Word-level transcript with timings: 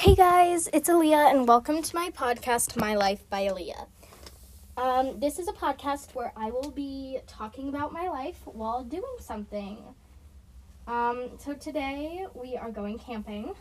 Hey 0.00 0.14
guys, 0.14 0.66
it's 0.72 0.88
Aaliyah, 0.88 1.30
and 1.30 1.46
welcome 1.46 1.82
to 1.82 1.94
my 1.94 2.08
podcast, 2.08 2.74
My 2.74 2.94
Life 2.94 3.28
by 3.28 3.42
Aaliyah. 3.42 3.86
Um, 4.78 5.20
this 5.20 5.38
is 5.38 5.46
a 5.46 5.52
podcast 5.52 6.14
where 6.14 6.32
I 6.34 6.50
will 6.50 6.70
be 6.70 7.18
talking 7.26 7.68
about 7.68 7.92
my 7.92 8.08
life 8.08 8.38
while 8.46 8.82
doing 8.82 9.16
something. 9.18 9.76
Um, 10.86 11.32
so 11.36 11.52
today 11.52 12.24
we 12.32 12.56
are 12.56 12.70
going 12.70 12.98
camping. 12.98 13.52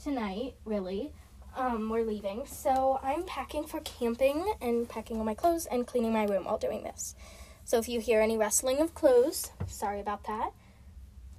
Tonight, 0.00 0.54
really. 0.64 1.12
Um, 1.56 1.90
we're 1.90 2.04
leaving. 2.04 2.46
So 2.46 3.00
I'm 3.02 3.24
packing 3.24 3.64
for 3.64 3.80
camping 3.80 4.54
and 4.60 4.88
packing 4.88 5.16
all 5.16 5.24
my 5.24 5.34
clothes 5.34 5.66
and 5.66 5.88
cleaning 5.88 6.12
my 6.12 6.22
room 6.22 6.44
while 6.44 6.58
doing 6.58 6.84
this. 6.84 7.16
So 7.64 7.78
if 7.78 7.88
you 7.88 7.98
hear 7.98 8.20
any 8.20 8.38
rustling 8.38 8.78
of 8.78 8.94
clothes, 8.94 9.50
sorry 9.66 9.98
about 9.98 10.22
that. 10.28 10.52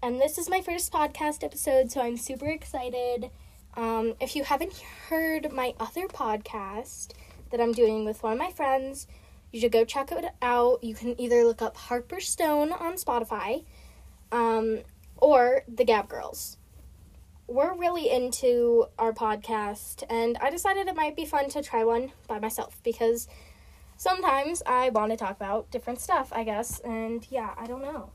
And 0.04 0.20
this 0.20 0.38
is 0.38 0.50
my 0.50 0.60
first 0.60 0.92
podcast 0.92 1.42
episode, 1.42 1.90
so 1.90 2.02
I'm 2.02 2.18
super 2.18 2.50
excited. 2.50 3.32
Um, 3.76 4.16
if 4.20 4.36
you 4.36 4.44
haven't 4.44 4.74
heard 5.10 5.52
my 5.52 5.74
other 5.80 6.08
podcast 6.08 7.10
that 7.52 7.62
I'm 7.62 7.72
doing 7.72 8.06
with 8.06 8.24
one 8.24 8.34
of 8.34 8.40
my 8.40 8.52
friends, 8.52 9.08
you 9.52 9.60
should 9.60 9.72
go 9.72 9.86
check 9.86 10.12
it 10.12 10.26
out. 10.42 10.84
You 10.84 10.94
can 10.94 11.20
either 11.20 11.44
look 11.44 11.62
up 11.62 11.76
Harper 11.76 12.20
Stone 12.20 12.72
on 12.72 12.96
Spotify 12.96 13.66
um, 14.32 14.80
or 15.18 15.64
The 15.68 15.84
Gab 15.84 16.08
Girls. 16.08 16.58
We're 17.48 17.76
really 17.76 18.12
into 18.12 18.86
our 19.00 19.12
podcast, 19.12 20.04
and 20.08 20.38
I 20.40 20.52
decided 20.52 20.88
it 20.88 20.96
might 20.96 21.16
be 21.16 21.26
fun 21.26 21.50
to 21.50 21.64
try 21.64 21.84
one 21.84 22.12
by 22.28 22.38
myself 22.38 22.80
because 22.84 23.28
sometimes 23.98 24.62
I 24.68 24.90
want 24.90 25.12
to 25.12 25.18
talk 25.18 25.36
about 25.36 25.72
different 25.72 26.00
stuff, 26.00 26.32
I 26.32 26.44
guess, 26.44 26.80
and 26.82 27.26
yeah, 27.32 27.56
I 27.58 27.66
don't 27.66 27.82
know. 27.82 28.12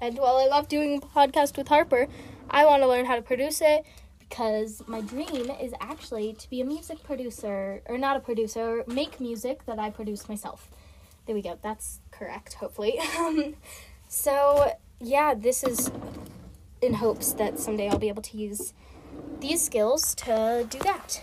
And 0.00 0.18
while 0.18 0.36
I 0.36 0.46
love 0.46 0.68
doing 0.68 1.00
podcast 1.00 1.56
with 1.56 1.68
Harper, 1.68 2.08
I 2.50 2.64
want 2.64 2.82
to 2.82 2.88
learn 2.88 3.04
how 3.04 3.16
to 3.16 3.22
produce 3.22 3.60
it 3.60 3.84
because 4.18 4.82
my 4.86 5.00
dream 5.00 5.50
is 5.50 5.72
actually 5.80 6.34
to 6.34 6.50
be 6.50 6.60
a 6.60 6.64
music 6.64 7.02
producer, 7.02 7.82
or 7.86 7.96
not 7.96 8.16
a 8.16 8.20
producer, 8.20 8.84
make 8.86 9.20
music 9.20 9.64
that 9.66 9.78
I 9.78 9.90
produce 9.90 10.28
myself. 10.28 10.68
There 11.26 11.34
we 11.34 11.42
go, 11.42 11.58
that's 11.62 12.00
correct, 12.10 12.54
hopefully. 12.54 12.98
So, 14.10 14.72
yeah, 15.00 15.34
this 15.34 15.62
is 15.62 15.90
in 16.80 16.94
hopes 16.94 17.34
that 17.34 17.58
someday 17.58 17.90
I'll 17.90 17.98
be 17.98 18.08
able 18.08 18.22
to 18.22 18.38
use 18.38 18.72
these 19.38 19.62
skills 19.62 20.14
to 20.16 20.66
do 20.68 20.78
that. 20.78 21.22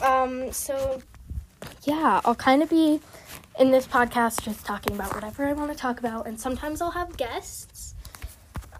Um, 0.00 0.50
so, 0.50 1.00
yeah, 1.84 2.20
I'll 2.24 2.34
kind 2.34 2.60
of 2.60 2.68
be 2.68 3.00
in 3.58 3.70
this 3.70 3.86
podcast 3.86 4.42
just 4.42 4.66
talking 4.66 4.96
about 4.96 5.14
whatever 5.14 5.46
I 5.46 5.52
want 5.52 5.70
to 5.70 5.76
talk 5.76 6.00
about, 6.00 6.26
and 6.26 6.40
sometimes 6.40 6.82
I'll 6.82 6.90
have 6.90 7.16
guests, 7.16 7.91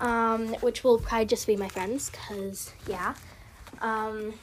um, 0.03 0.49
which 0.61 0.85
will 0.85 0.99
probably 0.99 1.27
just 1.27 1.47
be 1.47 1.57
my 1.57 1.69
friends, 1.69 2.11
because, 2.11 2.73
yeah. 2.87 3.15
Um, 3.81 4.35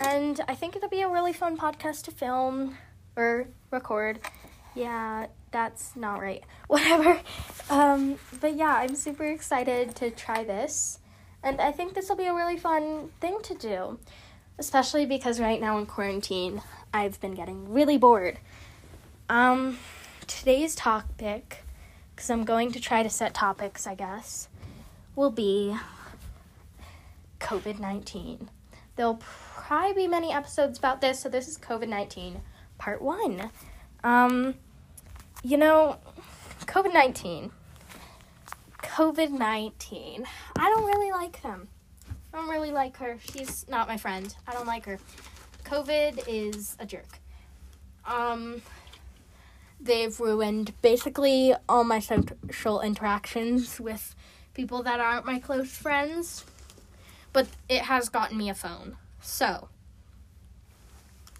and 0.00 0.40
I 0.48 0.54
think 0.54 0.76
it'll 0.76 0.88
be 0.88 1.02
a 1.02 1.08
really 1.08 1.32
fun 1.32 1.56
podcast 1.58 2.04
to 2.04 2.10
film 2.10 2.78
or 3.16 3.48
record. 3.70 4.20
Yeah, 4.74 5.26
that's 5.50 5.96
not 5.96 6.20
right. 6.20 6.44
Whatever. 6.68 7.20
Um, 7.68 8.16
but 8.40 8.54
yeah, 8.54 8.76
I'm 8.76 8.94
super 8.94 9.24
excited 9.24 9.94
to 9.96 10.10
try 10.10 10.44
this. 10.44 11.00
And 11.42 11.60
I 11.60 11.72
think 11.72 11.94
this 11.94 12.08
will 12.08 12.16
be 12.16 12.26
a 12.26 12.34
really 12.34 12.56
fun 12.56 13.10
thing 13.20 13.38
to 13.42 13.54
do. 13.54 13.98
Especially 14.58 15.04
because 15.04 15.40
right 15.40 15.60
now 15.60 15.78
in 15.78 15.86
quarantine, 15.86 16.62
I've 16.92 17.20
been 17.20 17.34
getting 17.34 17.72
really 17.72 17.98
bored. 17.98 18.38
Um, 19.28 19.78
today's 20.26 20.74
topic, 20.74 21.64
because 22.16 22.30
I'm 22.30 22.44
going 22.44 22.72
to 22.72 22.80
try 22.80 23.02
to 23.02 23.10
set 23.10 23.34
topics, 23.34 23.86
I 23.86 23.94
guess, 23.94 24.48
will 25.14 25.30
be 25.30 25.76
COVID 27.40 27.78
19. 27.78 28.48
There'll 28.96 29.20
probably 29.54 29.92
be 29.92 30.08
many 30.08 30.32
episodes 30.32 30.78
about 30.78 31.02
this, 31.02 31.20
so 31.20 31.28
this 31.28 31.46
is 31.46 31.58
COVID 31.58 31.88
19 31.88 32.40
part 32.78 33.02
one. 33.02 33.50
Um, 34.02 34.54
you 35.42 35.58
know, 35.58 35.98
COVID 36.62 36.94
19. 36.94 37.50
COVID 38.78 39.30
19. 39.30 40.26
I 40.58 40.70
don't 40.70 40.84
really 40.84 41.12
like 41.12 41.42
them. 41.42 41.68
I 42.32 42.38
don't 42.38 42.48
really 42.48 42.72
like 42.72 42.96
her. 42.96 43.18
She's 43.20 43.68
not 43.68 43.88
my 43.88 43.98
friend. 43.98 44.34
I 44.46 44.54
don't 44.54 44.66
like 44.66 44.86
her. 44.86 44.98
COVID 45.64 46.24
is 46.26 46.76
a 46.78 46.86
jerk. 46.86 47.18
Um, 48.06 48.62
they've 49.80 50.18
ruined 50.18 50.72
basically 50.82 51.54
all 51.68 51.84
my 51.84 51.98
social 52.00 52.80
interactions 52.80 53.80
with 53.80 54.14
people 54.54 54.82
that 54.82 55.00
aren't 55.00 55.26
my 55.26 55.38
close 55.38 55.70
friends. 55.70 56.44
But 57.32 57.48
it 57.68 57.82
has 57.82 58.08
gotten 58.08 58.38
me 58.38 58.48
a 58.48 58.54
phone. 58.54 58.96
So, 59.20 59.68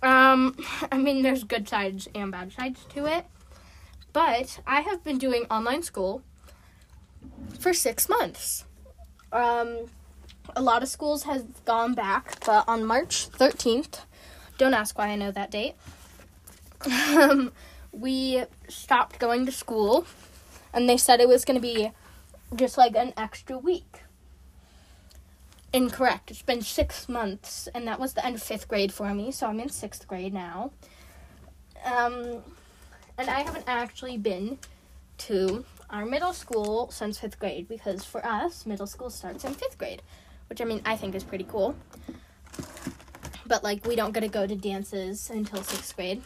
um, 0.03 0.57
I 0.93 0.99
mean, 0.99 1.23
there's 1.23 1.45
good 1.45 1.69
sides 1.69 2.09
and 2.15 2.31
bad 2.31 2.53
sides 2.53 2.85
to 2.95 3.07
it. 3.07 3.27
But 4.13 4.61
I 4.67 4.81
have 4.81 5.05
been 5.05 5.19
doing 5.19 5.45
online 5.51 5.83
school 5.83 6.23
for 7.59 7.75
six 7.75 8.09
months. 8.09 8.65
Um, 9.33 9.87
a 10.55 10.63
lot 10.63 10.83
of 10.83 10.89
schools 10.89 11.25
have 11.25 11.65
gone 11.65 11.95
back, 11.95 12.45
but 12.45 12.65
on 12.69 12.85
March 12.85 13.29
13th, 13.31 14.01
don't 14.59 14.75
ask 14.75 14.97
why 14.97 15.09
I 15.09 15.17
know 15.17 15.31
that 15.31 15.51
date, 15.51 15.75
um, 16.87 17.53
we 17.97 18.45
stopped 18.69 19.19
going 19.19 19.47
to 19.47 19.53
school, 19.53 20.07
and 20.73 20.89
they 20.89 20.97
said 20.97 21.21
it 21.21 21.29
was 21.29 21.45
going 21.45 21.57
to 21.57 21.63
be 21.63 21.93
just 22.55 22.77
like 22.77 22.95
an 22.95 23.13
extra 23.17 23.57
week. 23.59 24.03
Incorrect. 25.73 26.31
It's 26.31 26.43
been 26.43 26.63
six 26.63 27.09
months, 27.09 27.69
and 27.75 27.87
that 27.89 27.99
was 27.99 28.13
the 28.13 28.25
end 28.25 28.37
of 28.37 28.43
fifth 28.43 28.69
grade 28.69 28.93
for 28.93 29.13
me, 29.15 29.33
so 29.33 29.47
I'm 29.47 29.61
in 29.61 29.71
sixth 29.71 30.07
grade 30.07 30.35
now. 30.35 30.73
Um, 31.85 32.43
and 33.19 33.31
I 33.31 33.41
haven't 33.41 33.65
actually 33.67 34.19
been 34.19 34.59
to 35.19 35.65
our 35.89 36.05
middle 36.05 36.33
school 36.33 36.91
since 36.91 37.19
fifth 37.19 37.39
grade 37.39 37.69
because 37.69 38.05
for 38.05 38.25
us, 38.27 38.67
middle 38.67 38.87
school 38.87 39.09
starts 39.09 39.45
in 39.45 39.55
fifth 39.55 39.79
grade, 39.79 40.03
which 40.49 40.61
I 40.61 40.65
mean, 40.65 40.83
I 40.85 40.97
think 40.97 41.15
is 41.15 41.25
pretty 41.25 41.45
cool. 41.45 41.75
But 43.47 43.65
like, 43.65 43.87
we 43.87 43.97
don't 43.97 44.13
get 44.13 44.21
to 44.21 44.29
go 44.29 44.47
to 44.47 44.55
dances 44.55 45.31
until 45.31 45.63
sixth 45.63 45.97
grade. 45.97 46.23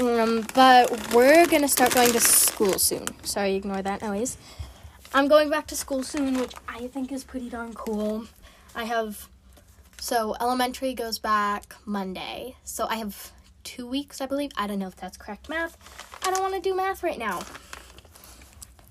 Um, 0.00 0.46
but 0.54 1.12
we're 1.14 1.46
gonna 1.46 1.68
start 1.68 1.94
going 1.94 2.12
to 2.12 2.20
school 2.20 2.78
soon. 2.78 3.06
Sorry, 3.24 3.54
ignore 3.54 3.82
that 3.82 4.02
noise. 4.02 4.36
I'm 5.14 5.28
going 5.28 5.50
back 5.50 5.66
to 5.68 5.76
school 5.76 6.02
soon, 6.02 6.38
which 6.38 6.54
I 6.66 6.86
think 6.88 7.12
is 7.12 7.24
pretty 7.24 7.50
darn 7.50 7.74
cool. 7.74 8.26
I 8.74 8.84
have 8.84 9.28
so 10.00 10.34
elementary 10.40 10.94
goes 10.94 11.18
back 11.18 11.74
Monday, 11.84 12.56
so 12.64 12.86
I 12.88 12.96
have 12.96 13.32
two 13.62 13.86
weeks, 13.86 14.20
I 14.20 14.26
believe. 14.26 14.50
I 14.56 14.66
don't 14.66 14.78
know 14.78 14.88
if 14.88 14.96
that's 14.96 15.16
correct 15.16 15.48
math. 15.48 15.76
I 16.26 16.30
don't 16.30 16.40
want 16.40 16.54
to 16.54 16.60
do 16.60 16.74
math 16.74 17.02
right 17.02 17.18
now. 17.18 17.42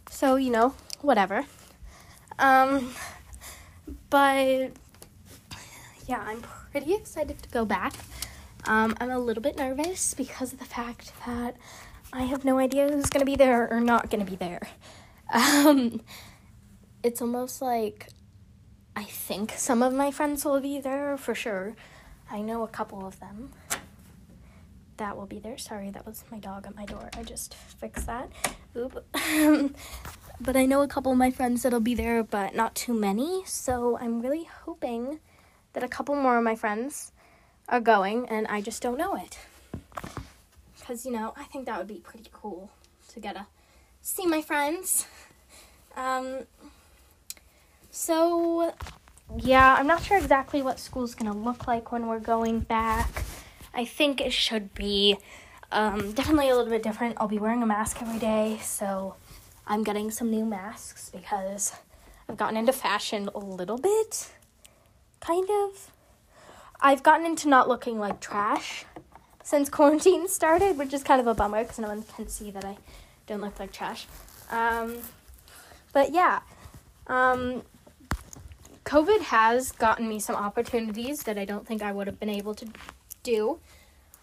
So, 0.10 0.36
you 0.36 0.52
know, 0.52 0.76
whatever. 1.02 1.46
Um, 2.40 2.94
but 4.10 4.72
yeah, 6.08 6.24
I'm 6.26 6.44
pretty 6.72 6.94
excited 6.94 7.42
to 7.42 7.50
go 7.50 7.66
back. 7.66 7.94
Um, 8.72 8.96
I'm 9.02 9.12
a 9.12 9.20
little 9.20 9.44
bit 9.44 9.58
nervous 9.58 10.14
because 10.14 10.54
of 10.54 10.60
the 10.60 10.66
fact 10.66 11.12
that 11.26 11.58
I 12.14 12.22
have 12.22 12.46
no 12.46 12.58
idea 12.58 12.90
who's 12.90 13.10
going 13.10 13.20
to 13.20 13.26
be 13.26 13.36
there 13.36 13.70
or 13.70 13.82
not 13.82 14.10
going 14.10 14.24
to 14.24 14.30
be 14.30 14.38
there. 14.38 14.62
Um, 15.34 16.02
it's 17.04 17.22
almost 17.22 17.62
like 17.62 18.10
I 18.98 19.06
think 19.06 19.54
some 19.56 19.82
of 19.82 19.94
my 19.94 20.12
friends 20.12 20.44
will 20.44 20.60
be 20.60 20.82
there 20.82 21.16
for 21.16 21.34
sure. 21.34 21.74
I 22.30 22.42
know 22.42 22.64
a 22.64 22.68
couple 22.68 23.08
of 23.08 23.18
them 23.22 23.54
that 24.98 25.16
will 25.16 25.26
be 25.26 25.40
there. 25.40 25.58
Sorry, 25.58 25.90
that 25.92 26.06
was 26.06 26.26
my 26.30 26.38
dog 26.38 26.68
at 26.68 26.76
my 26.76 26.84
door. 26.84 27.10
I 27.16 27.24
just 27.24 27.54
fixed 27.54 28.08
that. 28.08 28.30
Oop. 28.76 29.06
but 30.42 30.58
I 30.58 30.66
know 30.66 30.82
a 30.82 30.88
couple 30.90 31.14
of 31.14 31.18
my 31.18 31.32
friends 31.32 31.64
that'll 31.64 31.80
be 31.80 31.96
there, 31.96 32.24
but 32.24 32.56
not 32.56 32.76
too 32.76 32.94
many. 32.94 33.44
So 33.46 33.98
I'm 33.98 34.22
really 34.22 34.44
hoping 34.66 35.22
that 35.72 35.84
a 35.84 35.88
couple 35.88 36.16
more 36.16 36.38
of 36.38 36.44
my 36.44 36.58
friends 36.58 37.14
are 37.70 37.80
going, 37.80 38.28
and 38.30 38.48
I 38.48 38.62
just 38.62 38.82
don't 38.82 38.98
know 38.98 39.16
it. 39.16 39.38
Because, 40.80 41.06
you 41.06 41.12
know, 41.12 41.34
I 41.38 41.44
think 41.46 41.66
that 41.66 41.78
would 41.78 41.88
be 41.88 42.02
pretty 42.04 42.30
cool 42.34 42.72
to 43.10 43.20
get 43.20 43.36
to 43.36 43.48
see 44.02 44.26
my 44.26 44.42
friends. 44.42 45.08
Um, 45.96 46.48
so, 47.92 48.74
yeah, 49.38 49.76
I'm 49.78 49.88
not 49.88 50.04
sure 50.04 50.18
exactly 50.18 50.62
what 50.62 50.80
school's 50.80 51.16
gonna 51.16 51.36
look 51.36 51.68
like 51.68 51.92
when 51.92 52.08
we're 52.08 52.20
going 52.20 52.62
back. 52.62 53.24
I 53.74 53.86
think 53.86 54.20
it 54.22 54.34
should 54.34 54.74
be 54.74 55.18
um, 55.72 56.12
definitely 56.12 56.50
a 56.50 56.56
little 56.56 56.72
bit 56.72 56.84
different. 56.84 57.16
I'll 57.20 57.28
be 57.28 57.38
wearing 57.38 57.64
a 57.64 57.66
mask 57.66 58.02
every 58.02 58.20
day, 58.20 58.60
so 58.62 59.16
I'm 59.68 59.84
getting 59.84 60.12
some 60.12 60.30
new 60.30 60.46
masks 60.46 61.10
because 61.10 61.74
I've 62.28 62.38
gotten 62.38 62.58
into 62.58 62.74
fashion 62.74 63.30
a 63.34 63.40
little 63.40 63.78
bit. 63.78 64.32
Kind 65.20 65.50
of. 65.50 65.92
I've 66.82 67.04
gotten 67.04 67.26
into 67.26 67.48
not 67.48 67.68
looking 67.68 68.00
like 68.00 68.20
trash 68.20 68.86
since 69.44 69.70
quarantine 69.70 70.28
started, 70.28 70.78
which 70.78 70.94
is 70.94 71.04
kind 71.04 71.22
of 71.22 71.28
a 71.28 71.34
bummer 71.34 71.64
because 71.64 71.80
no 71.80 71.88
one 71.88 72.04
can 72.04 72.28
see 72.28 72.52
that 72.52 72.66
I 72.66 72.78
don't 73.28 73.42
look 73.42 73.60
like 73.60 73.72
trash. 73.72 74.08
Um, 74.50 74.98
but 75.94 76.12
yeah, 76.12 76.40
um, 77.08 77.64
COVID 78.86 79.22
has 79.22 79.72
gotten 79.72 80.10
me 80.10 80.20
some 80.20 80.36
opportunities 80.36 81.24
that 81.24 81.38
I 81.38 81.46
don't 81.46 81.68
think 81.68 81.82
I 81.82 81.92
would 81.92 82.08
have 82.08 82.20
been 82.20 82.30
able 82.30 82.56
to 82.56 82.68
do. 83.24 83.60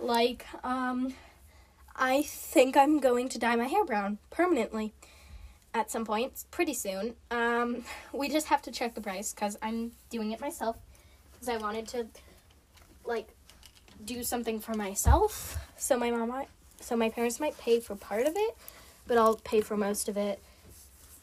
Like, 0.01 0.47
um, 0.65 1.15
I 1.95 2.23
think 2.23 2.77
I'm 2.77 2.99
going 3.01 3.29
to 3.31 3.39
dye 3.39 3.57
my 3.57 3.67
hair 3.67 3.85
brown 3.85 4.19
permanently 4.31 4.95
at 5.75 5.91
some 5.91 6.05
point 6.05 6.45
pretty 6.51 6.75
soon. 6.75 7.15
Um, 7.31 7.85
we 8.13 8.29
just 8.29 8.49
have 8.49 8.63
to 8.63 8.71
check 8.71 8.95
the 8.95 9.01
price 9.01 9.33
because 9.33 9.57
I'm 9.63 9.93
doing 10.11 10.33
it 10.33 10.41
myself 10.41 10.77
because 11.33 11.49
I 11.49 11.57
wanted 11.57 11.87
to 11.89 12.07
like 13.09 13.29
do 14.05 14.23
something 14.23 14.61
for 14.61 14.75
myself. 14.75 15.59
So 15.77 15.99
my 15.99 16.11
mom 16.11 16.29
might, 16.29 16.49
so 16.81 16.97
my 16.97 17.09
parents 17.09 17.41
might 17.41 17.59
pay 17.59 17.81
for 17.81 17.97
part 17.97 18.27
of 18.27 18.35
it, 18.37 18.57
but 19.07 19.19
I'll 19.19 19.37
pay 19.37 19.61
for 19.61 19.77
most 19.77 20.09
of 20.09 20.17
it. 20.17 20.41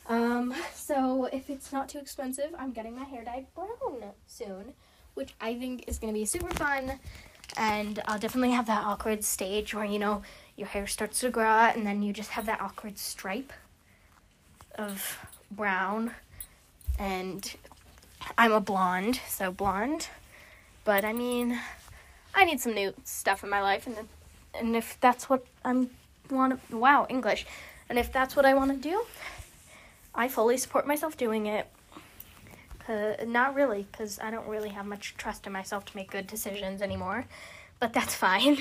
Um, 0.07 0.53
so 0.73 1.25
if 1.31 1.49
it's 1.49 1.71
not 1.71 1.89
too 1.89 1.99
expensive, 1.99 2.53
I'm 2.57 2.71
getting 2.71 2.97
my 2.97 3.05
hair 3.05 3.23
dyed 3.23 3.47
brown 3.55 4.11
soon, 4.27 4.73
which 5.13 5.33
I 5.39 5.55
think 5.55 5.85
is 5.87 5.97
gonna 5.97 6.13
be 6.13 6.25
super 6.25 6.53
fun. 6.55 6.99
And 7.57 8.01
I'll 8.05 8.19
definitely 8.19 8.51
have 8.51 8.67
that 8.67 8.83
awkward 8.83 9.23
stage 9.23 9.73
where 9.73 9.85
you 9.85 9.99
know 9.99 10.23
your 10.57 10.67
hair 10.67 10.87
starts 10.87 11.19
to 11.21 11.29
grow 11.29 11.45
out 11.45 11.75
and 11.75 11.85
then 11.85 12.01
you 12.01 12.11
just 12.11 12.31
have 12.31 12.45
that 12.47 12.61
awkward 12.61 12.97
stripe 12.97 13.53
of 14.77 15.25
brown. 15.51 16.11
And 16.97 17.53
I'm 18.37 18.51
a 18.51 18.59
blonde, 18.59 19.19
so 19.27 19.51
blonde. 19.51 20.09
But 20.85 21.03
I 21.03 21.11
mean, 21.11 21.59
I 22.33 22.45
need 22.45 22.61
some 22.61 22.73
new 22.73 22.93
stuff 23.03 23.43
in 23.43 23.49
my 23.49 23.61
life, 23.61 23.87
and 23.87 23.97
and 24.53 24.75
if 24.75 24.97
that's 25.01 25.29
what 25.29 25.45
I'm 25.65 25.89
want 26.29 26.69
to 26.69 26.77
wow 26.77 27.05
English, 27.09 27.45
and 27.89 27.99
if 27.99 28.13
that's 28.13 28.35
what 28.35 28.45
I 28.45 28.53
want 28.53 28.71
to 28.71 28.77
do, 28.77 29.03
I 30.13 30.27
fully 30.27 30.57
support 30.57 30.87
myself 30.87 31.17
doing 31.17 31.47
it. 31.47 31.67
Not 33.25 33.55
really, 33.55 33.87
because 33.91 34.19
I 34.19 34.29
don't 34.29 34.47
really 34.47 34.69
have 34.69 34.85
much 34.85 35.15
trust 35.17 35.47
in 35.47 35.53
myself 35.53 35.85
to 35.85 35.97
make 35.97 36.11
good 36.11 36.27
decisions 36.27 36.81
anymore, 36.81 37.25
but 37.79 37.93
that's 37.93 38.15
fine. 38.27 38.59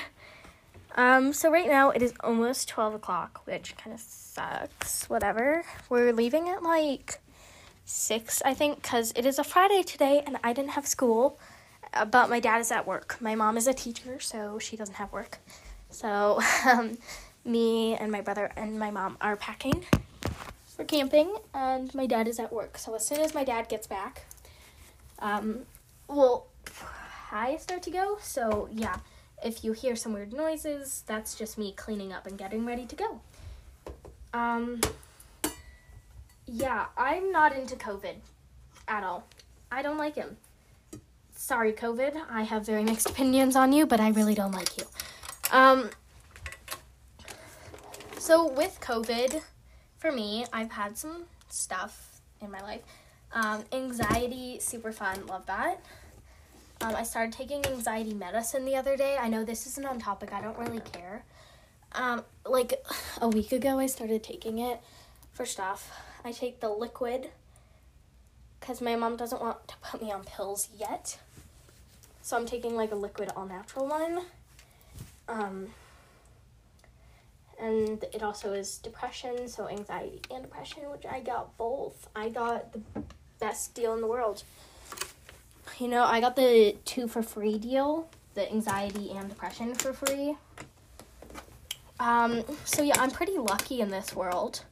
Um, 0.97 1.33
so 1.33 1.51
right 1.51 1.67
now 1.67 1.91
it 1.91 2.03
is 2.03 2.15
almost 2.21 2.69
12 2.69 2.95
o'clock, 2.95 3.43
which 3.45 3.77
kind 3.77 3.93
of 3.93 4.01
sucks. 4.01 5.11
Whatever. 5.11 5.65
We're 5.89 6.13
leaving 6.13 6.49
at 6.49 6.63
like 6.63 7.21
6, 7.85 8.43
I 8.45 8.55
think, 8.55 8.83
because 8.83 9.13
it 9.17 9.27
is 9.27 9.39
a 9.39 9.45
Friday 9.45 9.83
today 9.83 10.23
and 10.25 10.39
I 10.45 10.53
didn't 10.53 10.71
have 10.71 10.87
school, 10.87 11.39
but 12.11 12.29
my 12.31 12.41
dad 12.41 12.61
is 12.61 12.71
at 12.71 12.87
work. 12.87 13.17
My 13.21 13.35
mom 13.35 13.57
is 13.57 13.67
a 13.67 13.75
teacher, 13.75 14.21
so 14.21 14.59
she 14.59 14.77
doesn't 14.77 14.97
have 14.97 15.13
work. 15.13 15.39
So, 15.91 16.41
um, 16.67 16.99
me 17.45 17.95
and 17.95 18.11
my 18.11 18.21
brother 18.21 18.51
and 18.57 18.79
my 18.79 18.91
mom 18.91 19.17
are 19.21 19.37
packing 19.37 19.85
for 20.67 20.85
camping, 20.85 21.37
and 21.53 21.95
my 21.95 22.07
dad 22.07 22.27
is 22.27 22.39
at 22.39 22.53
work. 22.53 22.79
So 22.79 22.95
as 22.95 23.07
soon 23.07 23.21
as 23.21 23.35
my 23.35 23.45
dad 23.45 23.69
gets 23.69 23.87
back, 23.87 24.27
um, 25.21 25.67
well, 26.09 26.47
I 27.31 27.57
start 27.57 27.83
to 27.85 27.91
go. 27.91 28.19
So 28.21 28.69
yeah, 28.73 28.97
if 29.45 29.63
you 29.65 29.73
hear 29.73 29.95
some 29.95 30.13
weird 30.13 30.33
noises, 30.33 31.05
that's 31.07 31.35
just 31.35 31.59
me 31.59 31.73
cleaning 31.73 32.13
up 32.13 32.27
and 32.27 32.37
getting 32.37 32.65
ready 32.65 32.87
to 32.87 32.97
go. 32.97 33.21
Um, 34.33 34.81
yeah, 36.47 36.87
I'm 36.97 37.31
not 37.31 37.57
into 37.57 37.77
COVID 37.77 38.17
at 38.89 39.05
all. 39.05 39.27
I 39.71 39.83
don't 39.83 39.99
like 39.99 40.17
him. 40.17 40.37
Sorry, 41.45 41.75
COVID. 41.75 42.17
I 42.31 42.45
have 42.45 42.65
very 42.65 42.83
mixed 42.85 43.11
opinions 43.11 43.55
on 43.55 43.75
you, 43.75 43.85
but 43.85 44.01
I 44.01 44.09
really 44.09 44.35
don't 44.35 44.53
like 44.53 44.79
you. 44.79 44.85
Um, 45.53 45.91
so 48.17 48.51
with 48.51 48.79
COVID, 48.81 49.43
for 49.99 50.11
me, 50.11 50.47
I've 50.55 50.71
had 50.71 50.97
some 50.97 51.25
stuff 51.51 52.23
in 52.41 52.51
my 52.51 52.63
life. 52.63 52.81
Um, 53.35 53.65
anxiety, 53.73 54.59
super 54.59 54.91
fun, 54.91 55.27
love 55.27 55.45
that. 55.45 55.81
Um, 56.81 56.97
I 56.97 57.03
started 57.03 57.35
taking 57.35 57.67
anxiety 57.67 58.15
medicine 58.15 58.65
the 58.65 58.77
other 58.77 58.97
day. 58.97 59.19
I 59.21 59.29
know 59.29 59.45
this 59.45 59.67
isn't 59.67 59.85
on 59.85 59.99
topic, 59.99 60.33
I 60.33 60.41
don't 60.41 60.59
really 60.59 60.81
care. 60.81 61.25
Um, 61.93 62.25
like 62.47 62.73
a 63.21 63.29
week 63.29 63.53
ago, 63.53 63.79
I 63.79 63.85
started 63.85 64.23
taking 64.23 64.61
it 64.61 64.81
First 65.35 65.61
off, 65.61 65.91
I 66.25 66.33
take 66.33 66.61
the 66.61 66.71
liquid 66.71 67.29
because 68.61 68.81
my 68.81 68.97
mom 68.97 69.17
doesn't 69.19 69.43
want 69.43 69.69
to 69.69 69.75
put 69.83 70.01
me 70.01 70.11
on 70.11 70.25
pills 70.25 70.71
yet. 70.75 71.19
So 72.25 72.39
I'm 72.39 72.47
taking 72.47 72.75
like 72.75 72.91
a 72.91 72.95
liquid 72.95 73.31
all 73.37 73.45
natural 73.45 73.87
one. 73.87 74.23
Um, 75.29 75.67
and 77.61 78.03
it 78.15 78.23
also 78.23 78.55
is 78.55 78.79
depression, 78.79 79.47
so 79.47 79.69
anxiety 79.69 80.23
and 80.31 80.43
depression, 80.43 80.91
which 80.91 81.05
I 81.05 81.21
got 81.21 81.55
both. 81.59 82.09
I 82.17 82.31
got 82.31 82.73
the 82.73 83.03
best 83.41 83.75
deal 83.75 83.93
in 83.93 84.01
the 84.01 84.07
world. 84.07 84.43
You 85.79 85.89
know, 85.89 86.05
I 86.05 86.23
got 86.23 86.35
the 86.35 86.77
two 86.87 87.09
for 87.09 87.23
free 87.23 87.59
deal, 87.59 88.09
the 88.33 88.51
anxiety 88.51 89.11
and 89.11 89.29
depression 89.29 89.75
for 89.75 89.93
free. 89.93 90.39
Um, 92.01 92.43
so 92.65 92.83
yeah, 92.83 92.95
I'm 93.01 93.11
pretty 93.11 93.37
lucky 93.37 93.83
in 93.83 93.91
this 93.91 94.17
world. 94.17 94.65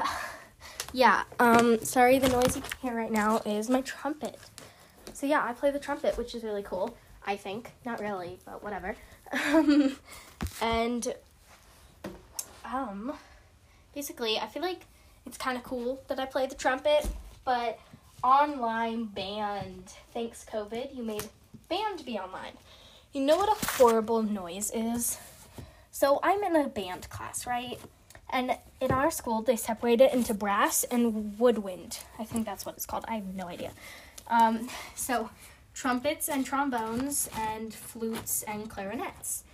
yeah, 0.92 1.22
um, 1.38 1.78
sorry, 1.84 2.18
the 2.18 2.28
noise 2.28 2.56
you 2.56 2.62
can 2.62 2.72
hear 2.82 2.96
right 2.96 3.12
now 3.12 3.40
is 3.46 3.70
my 3.70 3.82
trumpet. 3.82 4.36
So 5.16 5.24
yeah, 5.24 5.42
I 5.42 5.54
play 5.54 5.70
the 5.70 5.78
trumpet, 5.78 6.18
which 6.18 6.34
is 6.34 6.44
really 6.44 6.62
cool, 6.62 6.94
I 7.26 7.36
think. 7.36 7.72
Not 7.86 8.00
really, 8.00 8.38
but 8.44 8.62
whatever. 8.62 8.94
Um, 9.46 9.96
and 10.60 11.14
um, 12.66 13.14
basically, 13.94 14.38
I 14.38 14.46
feel 14.46 14.60
like 14.60 14.82
it's 15.24 15.38
kind 15.38 15.56
of 15.56 15.64
cool 15.64 16.02
that 16.08 16.20
I 16.20 16.26
play 16.26 16.46
the 16.46 16.54
trumpet, 16.54 17.08
but 17.46 17.78
online 18.22 19.06
band. 19.06 19.94
Thanks, 20.12 20.44
COVID, 20.52 20.94
you 20.94 21.02
made 21.02 21.26
band 21.70 22.04
be 22.04 22.18
online. 22.18 22.52
You 23.14 23.22
know 23.22 23.38
what 23.38 23.48
a 23.48 23.66
horrible 23.78 24.22
noise 24.22 24.70
is? 24.74 25.18
So 25.92 26.20
I'm 26.22 26.42
in 26.42 26.54
a 26.56 26.68
band 26.68 27.08
class, 27.08 27.46
right? 27.46 27.80
And 28.28 28.58
in 28.82 28.90
our 28.90 29.10
school, 29.10 29.40
they 29.40 29.56
separate 29.56 30.02
it 30.02 30.12
into 30.12 30.34
brass 30.34 30.84
and 30.84 31.38
woodwind. 31.38 32.00
I 32.18 32.24
think 32.24 32.44
that's 32.44 32.66
what 32.66 32.74
it's 32.76 32.84
called. 32.84 33.06
I 33.08 33.14
have 33.14 33.34
no 33.34 33.46
idea. 33.48 33.70
Um, 34.28 34.68
so 34.94 35.30
trumpets 35.74 36.28
and 36.28 36.44
trombones 36.44 37.28
and 37.36 37.72
flutes 37.72 38.42
and 38.42 38.68
clarinets. 38.68 39.44